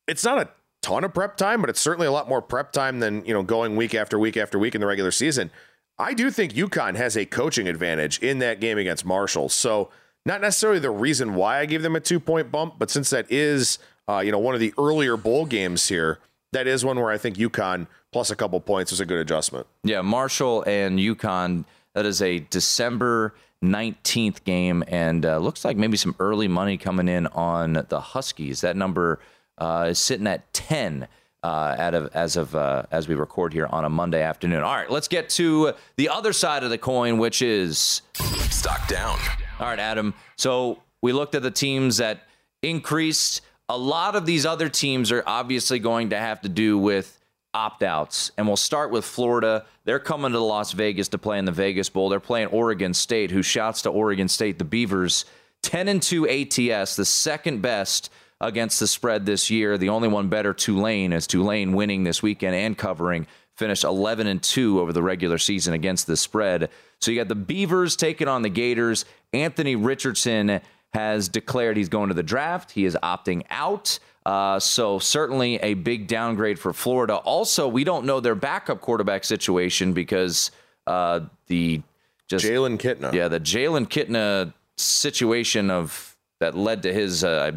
[0.09, 0.49] it's not a
[0.81, 3.43] ton of prep time, but it's certainly a lot more prep time than you know
[3.43, 5.51] going week after week after week in the regular season.
[5.97, 9.49] I do think UConn has a coaching advantage in that game against Marshall.
[9.49, 9.89] So
[10.25, 13.31] not necessarily the reason why I gave them a two point bump, but since that
[13.31, 16.19] is uh, you know one of the earlier bowl games here,
[16.51, 19.67] that is one where I think UConn plus a couple points is a good adjustment.
[19.83, 21.65] Yeah, Marshall and UConn.
[21.95, 27.07] That is a December 19th game, and uh, looks like maybe some early money coming
[27.07, 28.61] in on the Huskies.
[28.61, 29.19] That number
[29.61, 31.07] is sitting at 10
[31.43, 34.61] uh, of, as of uh, as we record here on a Monday afternoon.
[34.61, 38.01] All right, let's get to the other side of the coin, which is
[38.49, 39.17] stock down.
[39.59, 40.13] All right, Adam.
[40.37, 42.27] So we looked at the teams that
[42.61, 43.41] increased.
[43.69, 47.19] A lot of these other teams are obviously going to have to do with
[47.53, 48.31] opt outs.
[48.37, 49.65] And we'll start with Florida.
[49.85, 52.09] They're coming to Las Vegas to play in the Vegas Bowl.
[52.09, 55.25] They're playing Oregon State, who shouts to Oregon State, the Beavers.
[55.61, 58.09] 10 and 2 ATS, the second best
[58.41, 59.77] against the spread this year.
[59.77, 64.41] The only one better, Tulane, as Tulane winning this weekend and covering, finished 11 and
[64.41, 66.69] 2 over the regular season against the spread.
[67.01, 69.05] So you got the Beavers taking on the Gators.
[69.33, 70.61] Anthony Richardson
[70.93, 72.71] has declared he's going to the draft.
[72.71, 73.99] He is opting out.
[74.25, 77.15] Uh, so certainly a big downgrade for Florida.
[77.15, 80.51] Also, we don't know their backup quarterback situation because
[80.87, 81.81] uh, the
[82.27, 83.13] just Jalen Kitna.
[83.13, 87.51] Yeah, the Jalen Kitna situation of that led to his uh,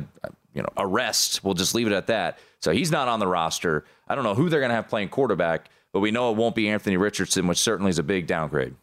[0.55, 1.45] you know arrest.
[1.45, 2.39] We'll just leave it at that.
[2.61, 3.85] So he's not on the roster.
[4.09, 6.55] I don't know who they're going to have playing quarterback, but we know it won't
[6.55, 8.75] be Anthony Richardson, which certainly is a big downgrade.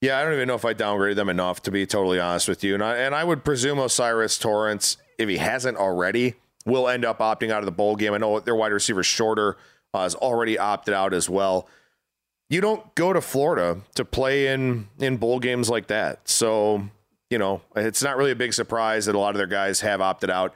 [0.00, 2.62] Yeah, I don't even know if I downgraded them enough to be totally honest with
[2.62, 2.74] you.
[2.74, 7.18] And I, and I would presume O'Cyrus Torrence, if he hasn't already, will end up
[7.18, 8.14] opting out of the bowl game.
[8.14, 9.56] I know their wide receiver Shorter
[9.92, 11.68] uh, has already opted out as well.
[12.48, 16.28] You don't go to Florida to play in in bowl games like that.
[16.28, 16.88] So,
[17.28, 20.00] you know, it's not really a big surprise that a lot of their guys have
[20.00, 20.54] opted out.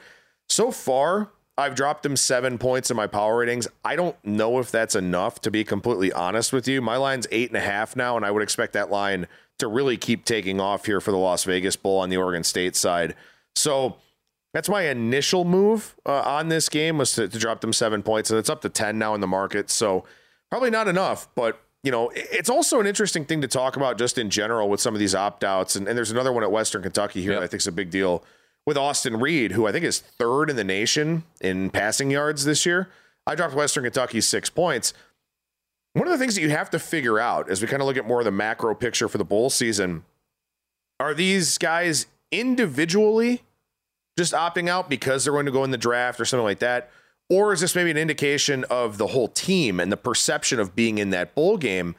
[0.53, 3.67] So far, I've dropped them seven points in my power ratings.
[3.87, 6.83] I don't know if that's enough to be completely honest with you.
[6.83, 9.29] My line's eight and a half now, and I would expect that line
[9.61, 12.77] to really keep taking off here for the Las Vegas Bowl on the Oregon State
[12.77, 13.15] side.
[13.57, 13.97] So
[14.53, 18.29] that's my initial move uh, on this game was to, to drop them seven points,
[18.29, 19.71] and it's up to 10 now in the market.
[19.71, 20.05] So
[20.51, 24.19] probably not enough, but you know, it's also an interesting thing to talk about just
[24.19, 25.77] in general with some of these opt outs.
[25.77, 27.41] And, and, there's another one at Western Kentucky here yep.
[27.41, 28.23] that I think is a big deal
[28.67, 32.65] with Austin Reed, who I think is third in the nation in passing yards this
[32.65, 32.89] year.
[33.27, 34.95] I dropped Western Kentucky six points.
[35.95, 37.97] One of the things that you have to figure out as we kind of look
[37.97, 40.05] at more of the macro picture for the bowl season
[40.99, 43.43] are these guys individually
[44.17, 46.91] just opting out because they're going to go in the draft or something like that?
[47.29, 50.99] Or is this maybe an indication of the whole team and the perception of being
[50.99, 51.95] in that bowl game?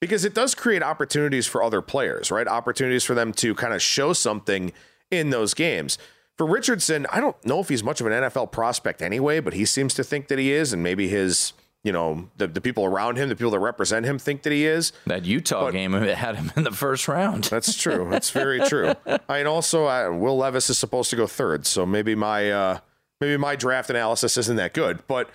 [0.00, 2.46] Because it does create opportunities for other players, right?
[2.46, 4.72] Opportunities for them to kind of show something
[5.10, 5.98] in those games.
[6.36, 9.64] For Richardson, I don't know if he's much of an NFL prospect anyway, but he
[9.64, 13.16] seems to think that he is, and maybe his you know the, the people around
[13.16, 14.92] him, the people that represent him, think that he is.
[15.06, 17.44] That Utah but, game had him in the first round.
[17.44, 18.08] That's true.
[18.10, 18.94] That's very true.
[19.28, 22.78] I and also uh, Will Levis is supposed to go third, so maybe my uh,
[23.20, 25.06] maybe my draft analysis isn't that good.
[25.08, 25.30] But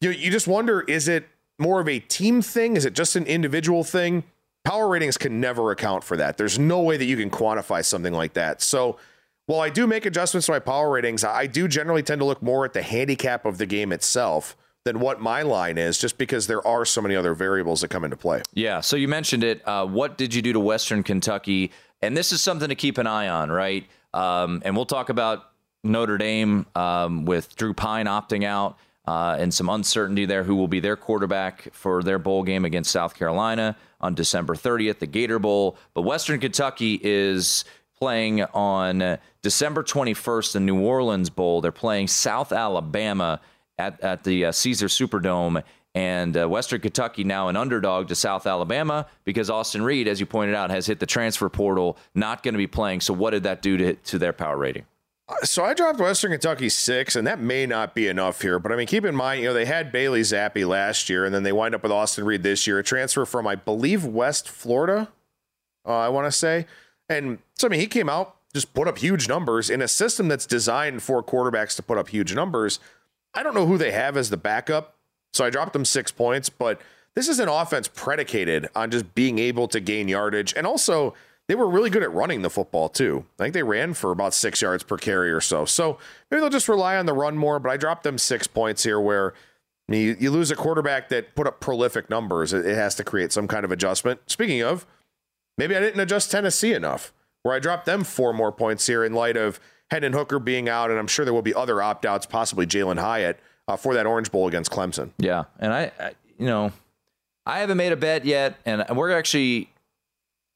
[0.00, 1.26] you you just wonder: is it
[1.58, 2.76] more of a team thing?
[2.76, 4.24] Is it just an individual thing?
[4.64, 6.38] Power ratings can never account for that.
[6.38, 8.62] There's no way that you can quantify something like that.
[8.62, 8.98] So
[9.46, 12.42] while I do make adjustments to my power ratings, I do generally tend to look
[12.42, 16.46] more at the handicap of the game itself than what my line is, just because
[16.46, 18.42] there are so many other variables that come into play.
[18.52, 18.80] Yeah.
[18.80, 19.66] So you mentioned it.
[19.66, 21.72] Uh, what did you do to Western Kentucky?
[22.02, 23.86] And this is something to keep an eye on, right?
[24.12, 25.50] Um, and we'll talk about
[25.82, 30.68] Notre Dame um, with Drew Pyne opting out uh, and some uncertainty there who will
[30.68, 35.38] be their quarterback for their bowl game against South Carolina on December 30th, the Gator
[35.38, 35.76] Bowl.
[35.92, 37.64] But Western Kentucky is
[37.98, 41.60] playing on December 21st, the New Orleans Bowl.
[41.60, 43.40] They're playing South Alabama
[43.78, 45.62] at, at the uh, Caesars Superdome.
[45.96, 50.26] And uh, Western Kentucky now an underdog to South Alabama because Austin Reed, as you
[50.26, 53.00] pointed out, has hit the transfer portal, not going to be playing.
[53.00, 54.86] So, what did that do to, to their power rating?
[55.42, 58.58] So I dropped Western Kentucky six, and that may not be enough here.
[58.58, 61.34] But I mean, keep in mind, you know, they had Bailey Zappe last year, and
[61.34, 64.50] then they wind up with Austin Reed this year, a transfer from, I believe, West
[64.50, 65.08] Florida,
[65.86, 66.66] uh, I want to say.
[67.08, 70.28] And so, I mean, he came out, just put up huge numbers in a system
[70.28, 72.80] that's designed for quarterbacks to put up huge numbers.
[73.34, 74.96] I don't know who they have as the backup,
[75.32, 76.80] so I dropped them six points, but
[77.14, 81.14] this is an offense predicated on just being able to gain yardage and also
[81.46, 83.26] they were really good at running the football too.
[83.38, 85.64] I think they ran for about six yards per carry or so.
[85.64, 85.98] So
[86.30, 87.58] maybe they'll just rely on the run more.
[87.58, 89.34] But I dropped them six points here, where
[89.88, 92.52] you, you lose a quarterback that put up prolific numbers.
[92.52, 94.20] It has to create some kind of adjustment.
[94.26, 94.86] Speaking of,
[95.58, 97.12] maybe I didn't adjust Tennessee enough,
[97.42, 100.90] where I dropped them four more points here in light of Hendon Hooker being out,
[100.90, 103.38] and I'm sure there will be other opt outs, possibly Jalin Hyatt
[103.68, 105.10] uh, for that Orange Bowl against Clemson.
[105.18, 106.72] Yeah, and I, I, you know,
[107.46, 109.70] I haven't made a bet yet, and we're actually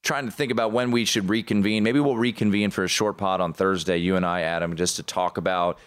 [0.01, 1.83] trying to think about when we should reconvene.
[1.83, 5.03] Maybe we'll reconvene for a short pod on Thursday, you and I, Adam, just to
[5.03, 5.77] talk about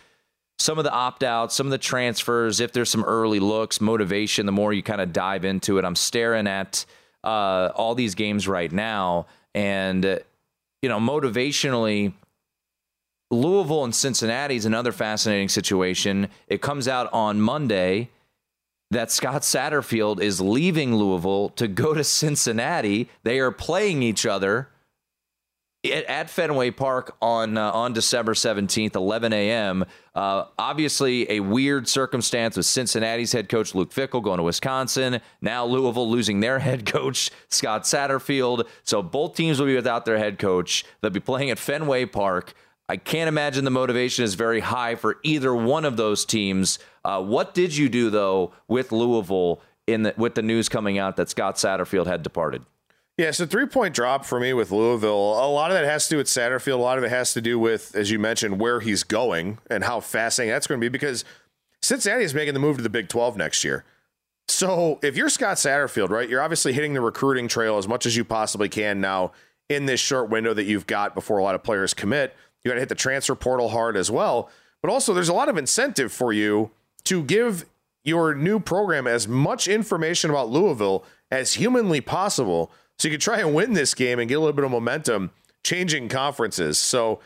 [0.59, 4.47] some of the opt outs, some of the transfers, if there's some early looks, motivation,
[4.47, 5.85] the more you kind of dive into it.
[5.85, 6.85] I'm staring at
[7.25, 10.05] uh, all these games right now, and,
[10.83, 12.13] you know, motivationally,
[13.31, 16.29] Louisville and Cincinnati is another fascinating situation.
[16.49, 18.11] It comes out on Monday
[18.91, 23.09] that Scott Satterfield is leaving Louisville to go to Cincinnati.
[23.23, 24.69] They are playing each other
[25.85, 29.85] at Fenway Park on uh, on December 17th, 11 a.m.
[30.15, 35.21] Uh, obviously, a weird circumstance with Cincinnati's head coach Luke Fickell going to Wisconsin.
[35.41, 38.69] Now Louisville losing their head coach Scott Satterfield.
[38.85, 40.85] So both teams will be without their head coach.
[41.01, 42.55] They'll be playing at Fenway Park.
[42.89, 46.79] I can't imagine the motivation is very high for either one of those teams.
[47.05, 51.17] Uh, what did you do though with Louisville in the, with the news coming out
[51.17, 52.65] that Scott Satterfield had departed?
[53.23, 55.15] Yeah, so three point drop for me with Louisville.
[55.15, 56.73] A lot of that has to do with Satterfield.
[56.75, 59.85] A lot of it has to do with, as you mentioned, where he's going and
[59.85, 61.25] how fascinating that's going to be because
[61.83, 63.85] Cincinnati is making the move to the Big 12 next year.
[64.49, 68.17] So if you're Scott Satterfield, right, you're obviously hitting the recruiting trail as much as
[68.17, 69.31] you possibly can now
[69.69, 72.35] in this short window that you've got before a lot of players commit.
[72.65, 74.51] You got to hit the transfer portal hard as well.
[74.83, 76.73] But also, there's a lot of incentive for you
[77.05, 77.67] to give
[78.03, 83.41] your new program as much information about Louisville as humanly possible so you can try
[83.41, 85.31] and win this game and get a little bit of momentum
[85.65, 86.79] changing conferences.
[86.79, 87.21] So,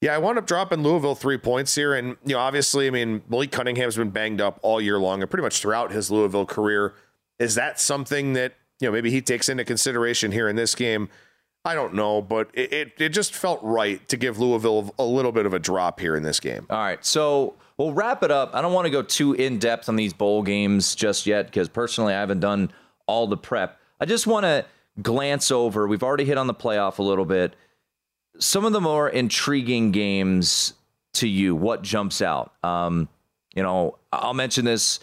[0.00, 1.94] yeah, I wound up dropping Louisville three points here.
[1.94, 5.30] And, you know, obviously, I mean, Malik Cunningham's been banged up all year long and
[5.30, 6.94] pretty much throughout his Louisville career.
[7.38, 11.08] Is that something that, you know, maybe he takes into consideration here in this game?
[11.64, 15.30] I don't know, but it, it, it, just felt right to give Louisville a little
[15.30, 16.66] bit of a drop here in this game.
[16.68, 17.04] All right.
[17.04, 18.52] So we'll wrap it up.
[18.54, 21.68] I don't want to go too in depth on these bowl games just yet because
[21.68, 22.72] personally I haven't done
[23.06, 23.78] all the prep.
[24.00, 24.64] I just want to
[25.00, 25.86] glance over.
[25.86, 27.54] We've already hit on the playoff a little bit.
[28.38, 30.74] Some of the more intriguing games
[31.14, 32.52] to you, what jumps out?
[32.64, 33.08] Um,
[33.54, 35.00] you know, I'll mention this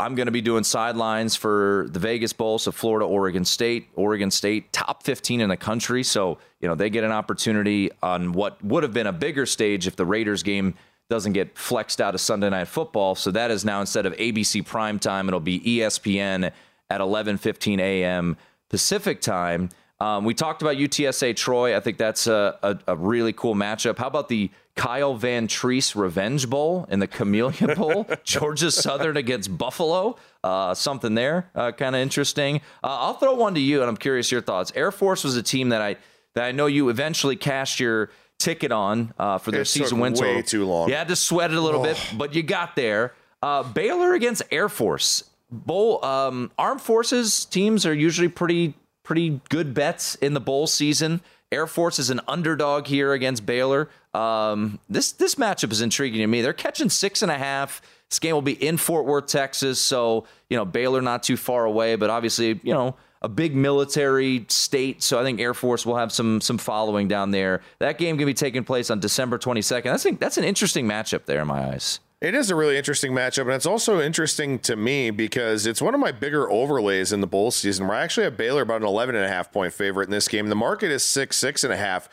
[0.00, 4.30] I'm going to be doing sidelines for the Vegas Bowl, so Florida, Oregon State, Oregon
[4.30, 6.02] State, top 15 in the country.
[6.02, 9.86] So, you know, they get an opportunity on what would have been a bigger stage
[9.86, 10.72] if the Raiders game
[11.10, 13.14] doesn't get flexed out of Sunday Night Football.
[13.14, 16.50] So that is now instead of ABC prime time, it'll be ESPN
[16.88, 18.38] at 11:15 a.m.
[18.70, 19.68] Pacific time.
[20.00, 21.76] Um, we talked about UTSA Troy.
[21.76, 23.98] I think that's a, a, a, really cool matchup.
[23.98, 28.06] How about the Kyle Vantrease Revenge Bowl and the Camellia Bowl?
[28.24, 30.16] Georgia Southern against Buffalo.
[30.42, 32.62] Uh, something there, uh, kind of interesting.
[32.82, 34.72] Uh, I'll throw one to you, and I'm curious your thoughts.
[34.74, 35.96] Air Force was a team that I
[36.34, 40.14] that I know you eventually cashed your ticket on uh, for their it season win.
[40.14, 40.88] Way too long.
[40.88, 41.84] You had to sweat it a little oh.
[41.84, 43.12] bit, but you got there.
[43.42, 45.24] Uh, Baylor against Air Force.
[45.50, 51.20] Bowl um, armed forces teams are usually pretty pretty good bets in the bowl season.
[51.52, 53.88] Air Force is an underdog here against Baylor.
[54.14, 56.42] Um, this this matchup is intriguing to me.
[56.42, 57.82] They're catching six and a half.
[58.08, 59.80] This game will be in Fort Worth, Texas.
[59.80, 64.46] So you know Baylor not too far away, but obviously you know a big military
[64.48, 65.02] state.
[65.02, 67.62] So I think Air Force will have some some following down there.
[67.80, 69.92] That game can be taking place on December 22nd.
[69.92, 71.98] I think that's an interesting matchup there in my eyes.
[72.20, 75.94] It is a really interesting matchup, and it's also interesting to me because it's one
[75.94, 78.88] of my bigger overlays in the bowl season where I actually have Baylor about an
[78.88, 80.48] 11 and a half point favorite in this game.
[80.48, 82.10] The market is six, six and a half.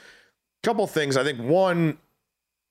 [0.63, 1.17] Couple things.
[1.17, 1.97] I think one,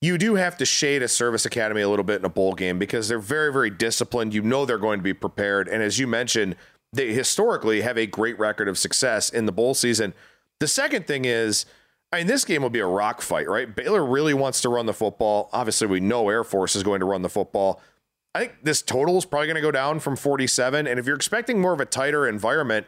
[0.00, 2.78] you do have to shade a service academy a little bit in a bowl game
[2.78, 4.32] because they're very, very disciplined.
[4.32, 5.68] You know they're going to be prepared.
[5.68, 6.56] And as you mentioned,
[6.94, 10.14] they historically have a great record of success in the bowl season.
[10.58, 11.66] The second thing is,
[12.12, 13.74] I mean, this game will be a rock fight, right?
[13.74, 15.50] Baylor really wants to run the football.
[15.52, 17.80] Obviously, we know Air Force is going to run the football.
[18.34, 20.86] I think this total is probably going to go down from 47.
[20.86, 22.86] And if you're expecting more of a tighter environment,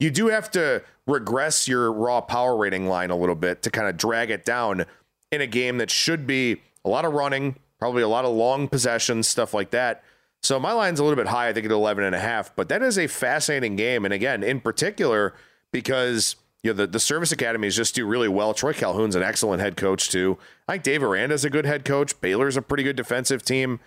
[0.00, 3.88] you do have to regress your raw power rating line a little bit to kind
[3.88, 4.84] of drag it down
[5.30, 8.68] in a game that should be a lot of running, probably a lot of long
[8.68, 10.02] possessions, stuff like that.
[10.42, 12.68] So my line's a little bit high, I think at 11 and a half, but
[12.68, 14.04] that is a fascinating game.
[14.04, 15.34] And again, in particular,
[15.72, 16.36] because
[16.66, 18.52] you know the, the service academies just do really well.
[18.52, 20.36] Troy Calhoun's an excellent head coach too.
[20.66, 22.20] I think Dave Aranda's a good head coach.
[22.20, 23.78] Baylor's a pretty good defensive team.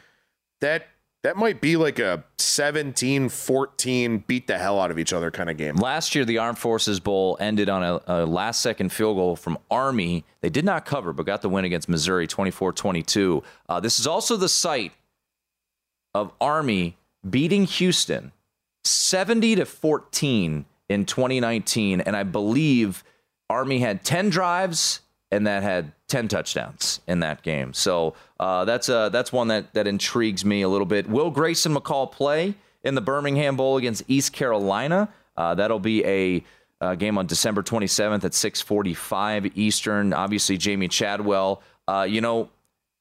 [0.62, 0.88] That
[1.24, 5.58] that might be like a 17-14 beat the hell out of each other kind of
[5.58, 5.76] game.
[5.76, 9.58] Last year, the Armed Forces Bowl ended on a, a last second field goal from
[9.70, 10.24] Army.
[10.40, 13.44] They did not cover, but got the win against Missouri 24 22.
[13.68, 14.94] Uh, this is also the site
[16.14, 16.96] of Army
[17.30, 18.32] beating Houston
[18.86, 22.02] 70 to 14 in 2019.
[22.02, 23.04] And I believe
[23.50, 27.74] Army had 10 drives and that had 10 touchdowns in that game.
[27.74, 31.08] So uh, that's uh, that's one that, that intrigues me a little bit.
[31.08, 35.10] Will Grayson McCall play in the Birmingham Bowl against East Carolina?
[35.38, 36.44] Uh, that'll be a
[36.82, 40.14] uh, game on December 27th at 6:45 Eastern.
[40.14, 41.62] Obviously, Jamey Chadwell.
[41.88, 42.50] Uh, you know,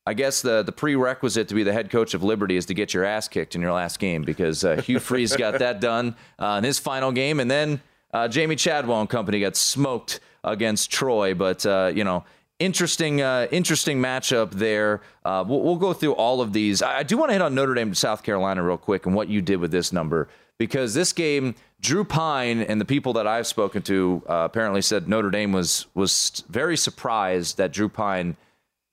[0.09, 2.95] I guess the the prerequisite to be the head coach of Liberty is to get
[2.95, 6.57] your ass kicked in your last game because uh, Hugh Freeze got that done uh,
[6.57, 7.83] in his final game, and then
[8.15, 11.35] uh, Jamey Chadwell and company got smoked against Troy.
[11.35, 12.25] But uh, you know,
[12.59, 15.03] interesting uh, interesting matchup there.
[15.27, 16.81] Uh, we'll, we'll, go through all of these.
[16.81, 19.29] I, I do want to hit on Notre Dame, South Carolina, real quick, and what
[19.29, 23.47] you did with this number because this game, Drew Pyne and the people that I've
[23.47, 28.39] spoken to apparently said Notre Dame was was very surprised that Drew Pyne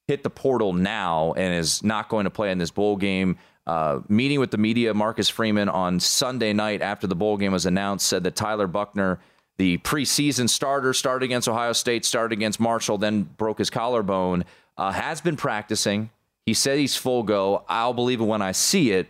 [0.07, 3.37] hit the portal now and is not going to play in this bowl game.
[3.65, 7.65] Uh, meeting with the media, Marcus Freeman on Sunday night after the bowl game was
[7.65, 9.19] announced said that Tyler Buchner,
[9.57, 14.45] the preseason starter, started against Ohio State, started against Marshall, then broke his collarbone,
[14.77, 16.11] uh, has been practicing.
[16.45, 17.63] He said he's full go.
[17.67, 19.07] I'll believe it when I see it.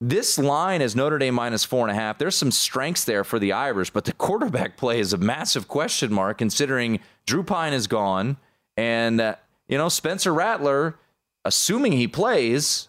[0.00, 2.18] This line is Notre Dame minus four and a half.
[2.18, 6.12] There's some strengths there for the Irish, but the quarterback play is a massive question
[6.12, 8.36] mark considering Drew Pyne is gone
[8.76, 9.36] and uh,
[9.68, 10.98] you know, Spencer Rattler,
[11.44, 12.88] assuming he plays,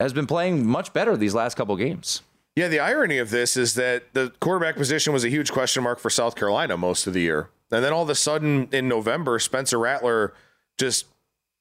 [0.00, 2.22] has been playing much better these last couple games.
[2.56, 5.98] Yeah, the irony of this is that the quarterback position was a huge question mark
[5.98, 7.50] for South Carolina most of the year.
[7.72, 10.32] And then all of a sudden in November, Spencer Rattler
[10.76, 11.06] just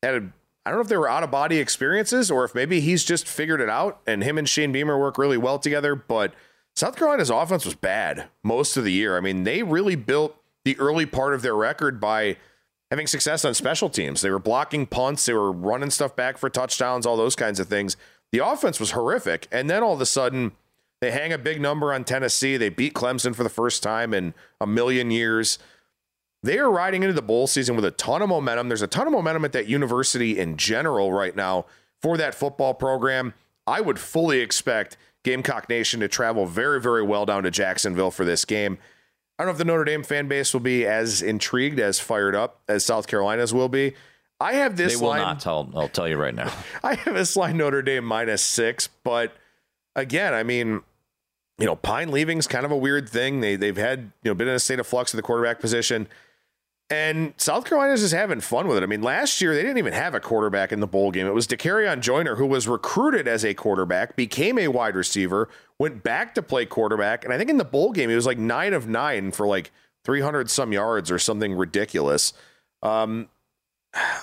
[0.03, 0.29] had a
[0.65, 3.27] I don't know if they were out of body experiences or if maybe he's just
[3.27, 5.93] figured it out and him and Shane Beamer work really well together.
[5.93, 6.33] But
[6.73, 9.17] South Carolina's offense was bad most of the year.
[9.17, 12.37] I mean, they really built the early part of their record by
[12.93, 14.21] having success on special teams.
[14.21, 17.65] They were blocking punts, they were running stuff back for touchdowns, all those kinds of
[17.65, 17.97] things.
[18.31, 19.47] The offense was horrific.
[19.51, 20.51] And then all of a sudden,
[21.01, 22.55] they hang a big number on Tennessee.
[22.55, 25.57] They beat Clemson for the first time in a million years.
[26.43, 28.67] They are riding into the bowl season with a ton of momentum.
[28.67, 31.65] There's a ton of momentum at that university in general right now
[31.99, 33.33] for that football program.
[33.65, 38.23] I would fully expect Gamecock Nation to travel very, very well down to Jacksonville for
[38.23, 38.77] this game.
[39.37, 42.35] I don't know if the Notre Dame fan base will be as intrigued, as fired
[42.35, 43.93] up as South Carolina's will be.
[44.39, 45.21] I have this they will line.
[45.21, 46.51] Not tell, I'll tell you right now.
[46.83, 49.33] I have this line Notre Dame minus six, but
[49.95, 50.81] again, I mean,
[51.57, 53.41] you know, Pyne leaving is kind of a weird thing.
[53.41, 56.07] They they've had you know been in a state of flux at the quarterback position.
[56.89, 58.83] And South Carolina's just having fun with it.
[58.83, 61.25] I mean, last year they didn't even have a quarterback in the bowl game.
[61.25, 66.03] It was Dakereon Joyner, who was recruited as a quarterback, became a wide receiver, went
[66.03, 68.73] back to play quarterback, and I think in the bowl game he was like nine
[68.73, 69.71] of nine for like
[70.05, 72.33] 300 some yards or something ridiculous.
[72.83, 73.29] Um,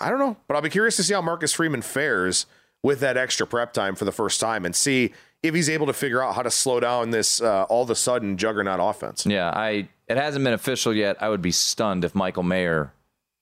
[0.01, 2.47] I don't know, but I'll be curious to see how Marcus Freeman fares
[2.83, 5.93] with that extra prep time for the first time and see if he's able to
[5.93, 9.27] figure out how to slow down this uh, all of a sudden juggernaut offense.
[9.27, 11.23] Yeah, I it hasn't been official yet.
[11.23, 12.93] I would be stunned if Michael Mayer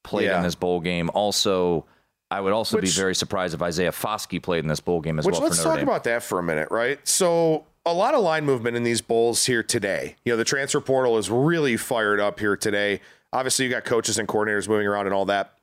[0.04, 0.38] played yeah.
[0.38, 1.10] in this bowl game.
[1.14, 1.86] Also,
[2.30, 5.18] I would also which, be very surprised if Isaiah Foskey played in this bowl game
[5.18, 5.42] as which, well.
[5.42, 5.84] Let's talk Dame.
[5.84, 6.98] about that for a minute, right?
[7.06, 10.16] So a lot of line movement in these bowls here today.
[10.24, 13.00] You know, the transfer portal is really fired up here today.
[13.32, 15.54] Obviously, you got coaches and coordinators moving around and all that.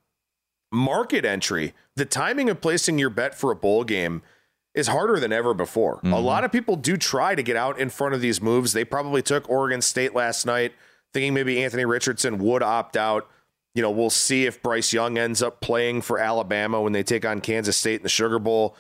[0.72, 4.22] Market entry, the timing of placing your bet for a bowl game
[4.76, 5.98] is harder than ever before.
[5.98, 6.14] Mm-hmm.
[6.14, 8.74] A lot of people do try to get out in front of these moves.
[8.74, 10.74] They probably took Oregon State last night,
[11.14, 13.28] thinking maybe Anthony Richardson would opt out.
[13.74, 17.26] You know, we'll see if Bryce Young ends up playing for Alabama when they take
[17.26, 18.76] on Kansas State in the Sugar Bowl.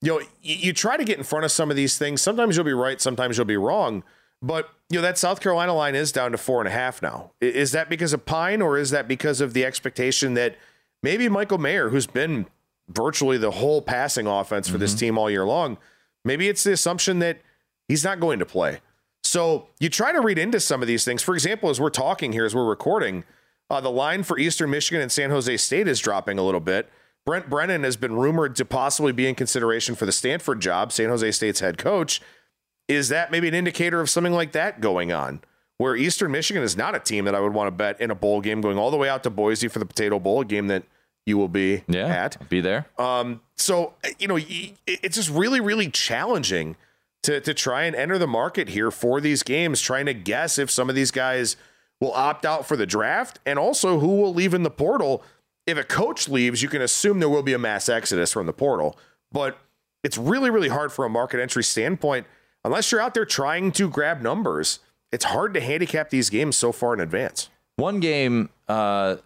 [0.00, 2.20] You know, you, you try to get in front of some of these things.
[2.20, 4.04] Sometimes you'll be right, sometimes you'll be wrong.
[4.40, 7.32] But you know that South Carolina line is down to four and a half now.
[7.40, 10.56] Is that because of Pyne, or is that because of the expectation that
[11.02, 12.46] maybe Michael Mayer, who's been
[12.88, 14.80] virtually the whole passing offense for mm-hmm.
[14.80, 15.78] this team all year long.
[16.24, 17.40] Maybe it's the assumption that
[17.86, 18.80] he's not going to play.
[19.22, 21.22] So you try to read into some of these things.
[21.22, 23.24] For example, as we're talking here, as we're recording,
[23.70, 26.88] uh, the line for Eastern Michigan and San Jose State is dropping a little bit.
[27.26, 31.10] Brent Brennan has been rumored to possibly be in consideration for the Stanford job, San
[31.10, 32.22] Jose State's head coach.
[32.88, 35.42] Is that maybe an indicator of something like that going on?
[35.76, 38.14] Where Eastern Michigan is not a team that I would want to bet in a
[38.14, 40.68] bowl game, going all the way out to Boise for the Potato Bowl, a game
[40.68, 40.84] that
[41.26, 42.48] you will be Yeah, at.
[42.48, 42.86] be there.
[42.98, 44.38] Um, so you know,
[44.86, 46.76] it's just really, really challenging
[47.22, 50.70] to to try and enter the market here for these games, trying to guess if
[50.70, 51.56] some of these guys
[52.00, 55.22] will opt out for the draft, and also who will leave in the portal.
[55.66, 58.54] If a coach leaves, you can assume there will be a mass exodus from the
[58.54, 58.96] portal,
[59.30, 59.58] but
[60.02, 62.26] it's really, really hard from a market entry standpoint
[62.64, 64.78] unless you're out there trying to grab numbers.
[65.12, 67.50] It's hard to handicap these games so far in advance.
[67.76, 69.16] One game, uh,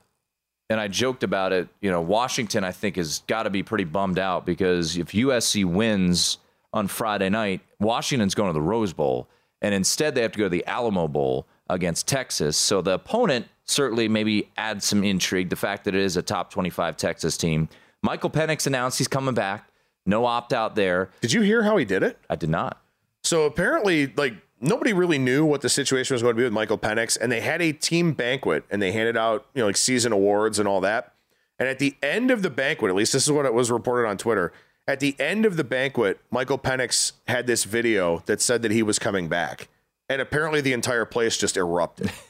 [0.73, 1.69] and I joked about it.
[1.83, 5.65] You know, Washington, I think, has got to be pretty bummed out because if USC
[5.67, 6.39] wins
[6.73, 9.29] on Friday night, Washington's going to the Rose Bowl,
[9.61, 12.57] and instead they have to go to the Alamo Bowl against Texas.
[12.57, 15.51] So the opponent certainly maybe adds some intrigue.
[15.51, 17.69] The fact that it is a top 25 Texas team.
[18.03, 19.71] Michael Penix announced he's coming back.
[20.07, 21.11] No opt out there.
[21.21, 22.19] Did you hear how he did it?
[22.29, 22.83] I did not.
[23.23, 26.79] So apparently, like nobody really knew what the situation was going to be with Michael
[26.79, 30.13] Penix, and they had a team banquet and they handed out you know like season
[30.13, 31.13] awards and all that.
[31.59, 34.09] And at the end of the banquet, at least this is what it was reported
[34.09, 34.53] on Twitter.
[34.89, 38.83] At the end of the banquet, Michael Penix had this video that said that he
[38.83, 39.69] was coming back,
[40.09, 42.11] and apparently the entire place just erupted.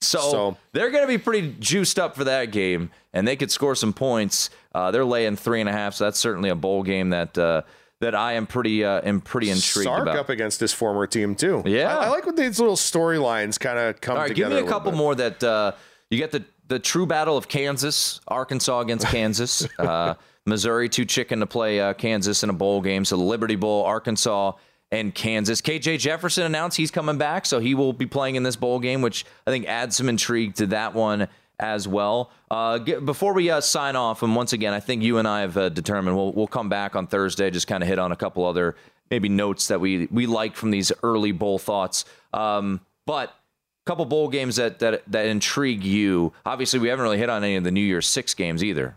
[0.00, 3.50] So, So- they're going to be pretty juiced up for that game, and they could
[3.50, 4.48] score some points.
[4.72, 7.62] Uh, they're laying three and a half, so that's certainly a bowl game that uh,
[8.00, 10.16] that I am pretty uh, am pretty intrigued Sark about.
[10.16, 11.62] up against his former team too.
[11.66, 11.96] Yeah.
[11.96, 14.56] I, I like when these little storylines kind of come All right, give me a
[14.56, 14.98] little couple bit.
[14.98, 15.72] more that uh,
[16.10, 20.14] you get the the true battle of Kansas, Arkansas against Kansas, uh,
[20.46, 23.84] Missouri too chicken to play uh, Kansas in a bowl game, so the Liberty Bowl,
[23.84, 24.52] Arkansas
[24.90, 25.60] and Kansas.
[25.60, 29.02] KJ Jefferson announced he's coming back, so he will be playing in this bowl game,
[29.02, 31.28] which I think adds some intrigue to that one
[31.60, 32.30] as well.
[32.50, 35.40] Uh, get, before we uh, sign off, and once again, I think you and I
[35.40, 38.16] have uh, determined we'll we'll come back on Thursday, just kind of hit on a
[38.16, 38.76] couple other
[39.10, 42.04] maybe notes that we we like from these early bowl thoughts.
[42.32, 46.32] Um, but a couple bowl games that, that that intrigue you.
[46.44, 48.96] Obviously, we haven't really hit on any of the New Year's Six games either.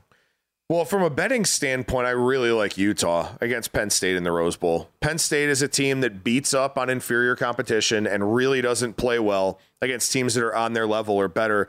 [0.72, 4.56] Well, from a betting standpoint, I really like Utah against Penn State in the Rose
[4.56, 4.88] Bowl.
[5.02, 9.20] Penn State is a team that beats up on inferior competition and really doesn't play
[9.20, 11.68] well against teams that are on their level or better.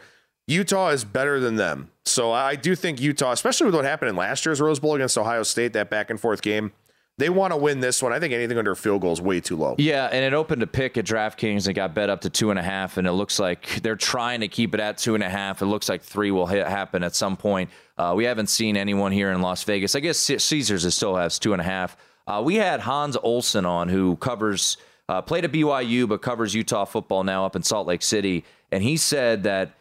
[0.52, 1.90] Utah is better than them.
[2.04, 5.16] So I do think Utah, especially with what happened in last year's Rose Bowl against
[5.16, 6.72] Ohio State, that back and forth game,
[7.18, 8.12] they want to win this one.
[8.12, 9.74] I think anything under field goal is way too low.
[9.78, 12.58] Yeah, and it opened a pick at DraftKings and got bet up to two and
[12.58, 15.28] a half, and it looks like they're trying to keep it at two and a
[15.28, 15.62] half.
[15.62, 17.70] It looks like three will hit, happen at some point.
[17.98, 19.94] Uh, we haven't seen anyone here in Las Vegas.
[19.94, 21.96] I guess Caesars is still has two and a half.
[22.26, 24.76] Uh, we had Hans Olsen on, who covers
[25.08, 28.82] uh, played at BYU but covers Utah football now up in Salt Lake City, and
[28.82, 29.74] he said that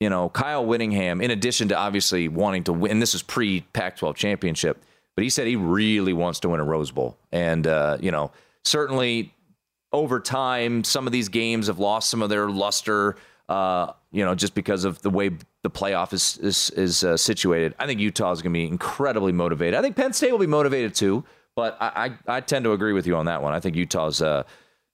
[0.00, 4.14] you know Kyle Whittingham, in addition to obviously wanting to win, this is pre Pac-12
[4.14, 4.82] championship,
[5.14, 8.30] but he said he really wants to win a Rose Bowl, and uh, you know
[8.64, 9.32] certainly
[9.92, 13.16] over time, some of these games have lost some of their luster.
[13.48, 15.30] Uh, you know, just because of the way
[15.62, 17.74] the playoff is is, is uh, situated.
[17.78, 19.74] I think Utah is going to be incredibly motivated.
[19.74, 21.24] I think Penn State will be motivated too,
[21.56, 23.54] but I I, I tend to agree with you on that one.
[23.54, 24.44] I think Utah's uh,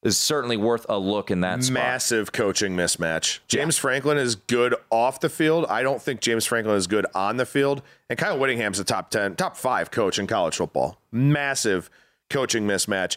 [0.04, 1.72] is certainly worth a look in that spot.
[1.74, 3.40] Massive coaching mismatch.
[3.48, 5.64] James Franklin is good off the field.
[5.70, 7.82] I don't think James Franklin is good on the field.
[8.10, 10.98] And Kyle Whittingham's a top 10, top five coach in college football.
[11.10, 11.88] Massive
[12.30, 13.16] coaching mismatch.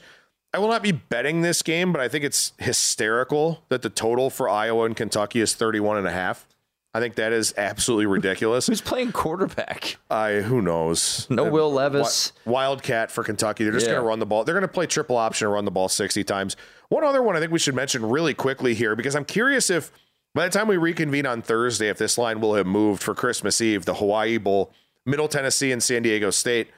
[0.53, 4.29] I will not be betting this game, but I think it's hysterical that the total
[4.29, 6.47] for Iowa and Kentucky is 31 and a half.
[6.93, 8.65] I think that is absolutely ridiculous.
[8.65, 9.97] Who's playing quarterback?
[10.09, 11.27] I who knows?
[11.29, 12.31] No Uh, Will Levis.
[12.45, 13.65] Wildcat for Kentucky.
[13.65, 13.91] They're just Yeah.
[13.93, 14.45] going to run the ball.
[14.45, 16.55] They're going to play triple option and run the ball 60 times.
[16.89, 19.91] One other one I think we should mention really quickly here because I'm curious if
[20.33, 23.59] by the time we reconvene on Thursday, if this line will have moved for Christmas
[23.59, 24.71] Eve, the Hawaii Bowl,
[25.05, 26.69] Middle Tennessee and San Diego State.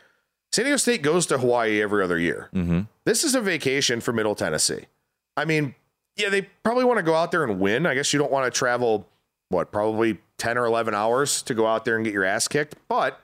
[0.51, 2.49] San Diego State goes to Hawaii every other year.
[2.53, 2.81] Mm-hmm.
[3.05, 4.85] This is a vacation for Middle Tennessee.
[5.35, 5.75] I mean,
[6.15, 7.85] yeah, they probably want to go out there and win.
[7.85, 9.07] I guess you don't want to travel,
[9.49, 12.75] what, probably 10 or 11 hours to go out there and get your ass kicked.
[12.87, 13.19] But,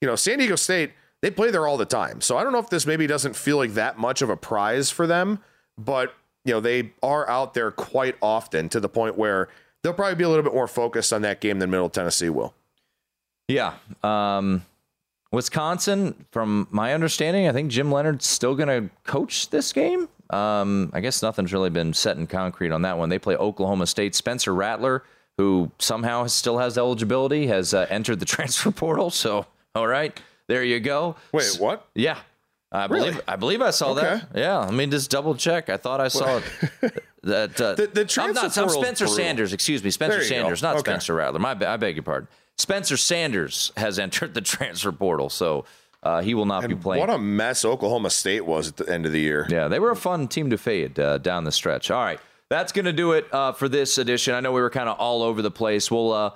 [0.00, 2.20] you know, San Diego State, they play there all the time.
[2.20, 4.90] So I don't know if this maybe doesn't feel like that much of a prize
[4.90, 5.40] for them,
[5.78, 6.14] but,
[6.44, 9.48] you know, they are out there quite often to the point where
[9.82, 12.54] they'll probably be a little bit more focused on that game than Middle Tennessee will.
[13.48, 13.74] Yeah.
[14.02, 14.64] Um,
[15.32, 20.08] Wisconsin, from my understanding, I think Jim Leonhard's still going to coach this game.
[20.30, 23.08] Um, I guess nothing's really been set in concrete on that one.
[23.08, 24.14] They play Oklahoma State.
[24.14, 25.02] Spencer Rattler,
[25.36, 29.10] who somehow still has eligibility, has uh, entered the transfer portal.
[29.10, 31.16] So, all right, there you go.
[31.32, 31.88] Wait, what?
[31.94, 32.18] Yeah.
[32.74, 34.00] I believe I believe I saw Okay.
[34.02, 34.28] that.
[34.34, 35.68] Yeah, I mean, just double check.
[35.70, 36.44] I thought I saw it.
[37.22, 39.06] that uh, The- the I'm not I'm Spencer.
[39.06, 39.52] Sanders.
[39.52, 40.28] Excuse me, Spencer you go.
[40.28, 40.90] Sanders, not Okay.
[40.90, 41.38] Spencer Rattler.
[41.38, 42.28] My I beg your pardon.
[42.56, 45.64] Spencer Sanders has entered the transfer portal, so
[46.02, 47.00] uh, he will not and be playing.
[47.00, 49.46] What a mess Oklahoma State was at the end of the year.
[49.48, 51.90] Yeah, they were a fun team to fade uh, down the stretch.
[51.92, 52.18] All right,
[52.48, 54.34] that's going to do it uh, for this edition.
[54.34, 55.90] I know we were kind of all over the place.
[55.90, 56.30] We'll uh,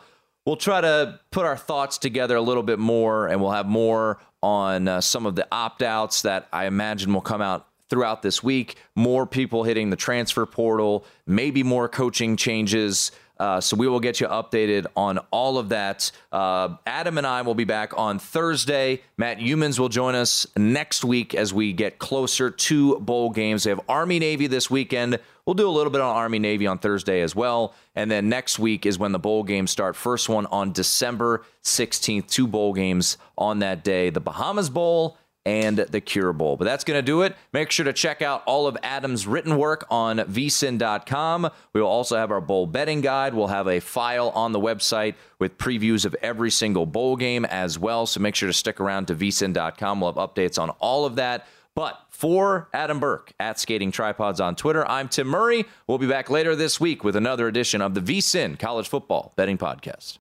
[0.47, 4.19] we'll try to put our thoughts together a little bit more, and we'll have more
[4.43, 8.43] on uh, some of the opt outs that I imagine will come out throughout this
[8.43, 8.77] week.
[8.95, 13.11] More people hitting the transfer portal, maybe more coaching changes.
[13.39, 16.11] Uh, so we will get you updated on all of that.
[16.33, 19.03] Uh, Adam and I will be back on Thursday.
[19.17, 23.63] Matt Youmans will join us next week as we get closer to bowl games.
[23.63, 25.21] They have Army Navy this weekend.
[25.49, 27.73] We'll do a little bit on Army Navy on Thursday as well.
[27.95, 29.97] And then next week is when the bowl games start.
[29.97, 32.29] First one on December 16th.
[32.29, 36.59] Two bowl games on that day the Bahamas Bowl and the Cure Bowl.
[36.59, 37.35] But that's going to do it.
[37.55, 41.49] Make sure to check out all of Adam's written work on vsin.com.
[41.73, 43.33] We will also have our bowl betting guide.
[43.33, 47.79] We'll have a file on the website with previews of every single bowl game as
[47.79, 48.05] well.
[48.05, 50.01] So make sure to stick around to vsin.com.
[50.03, 51.47] We'll have updates on all of that.
[51.79, 55.65] But for Adam Burke at Skating Tripods on Twitter, I'm Tim Murray.
[55.87, 59.59] We'll be back later this week with another edition of the VSIN College Football Betting
[59.59, 60.17] Podcast.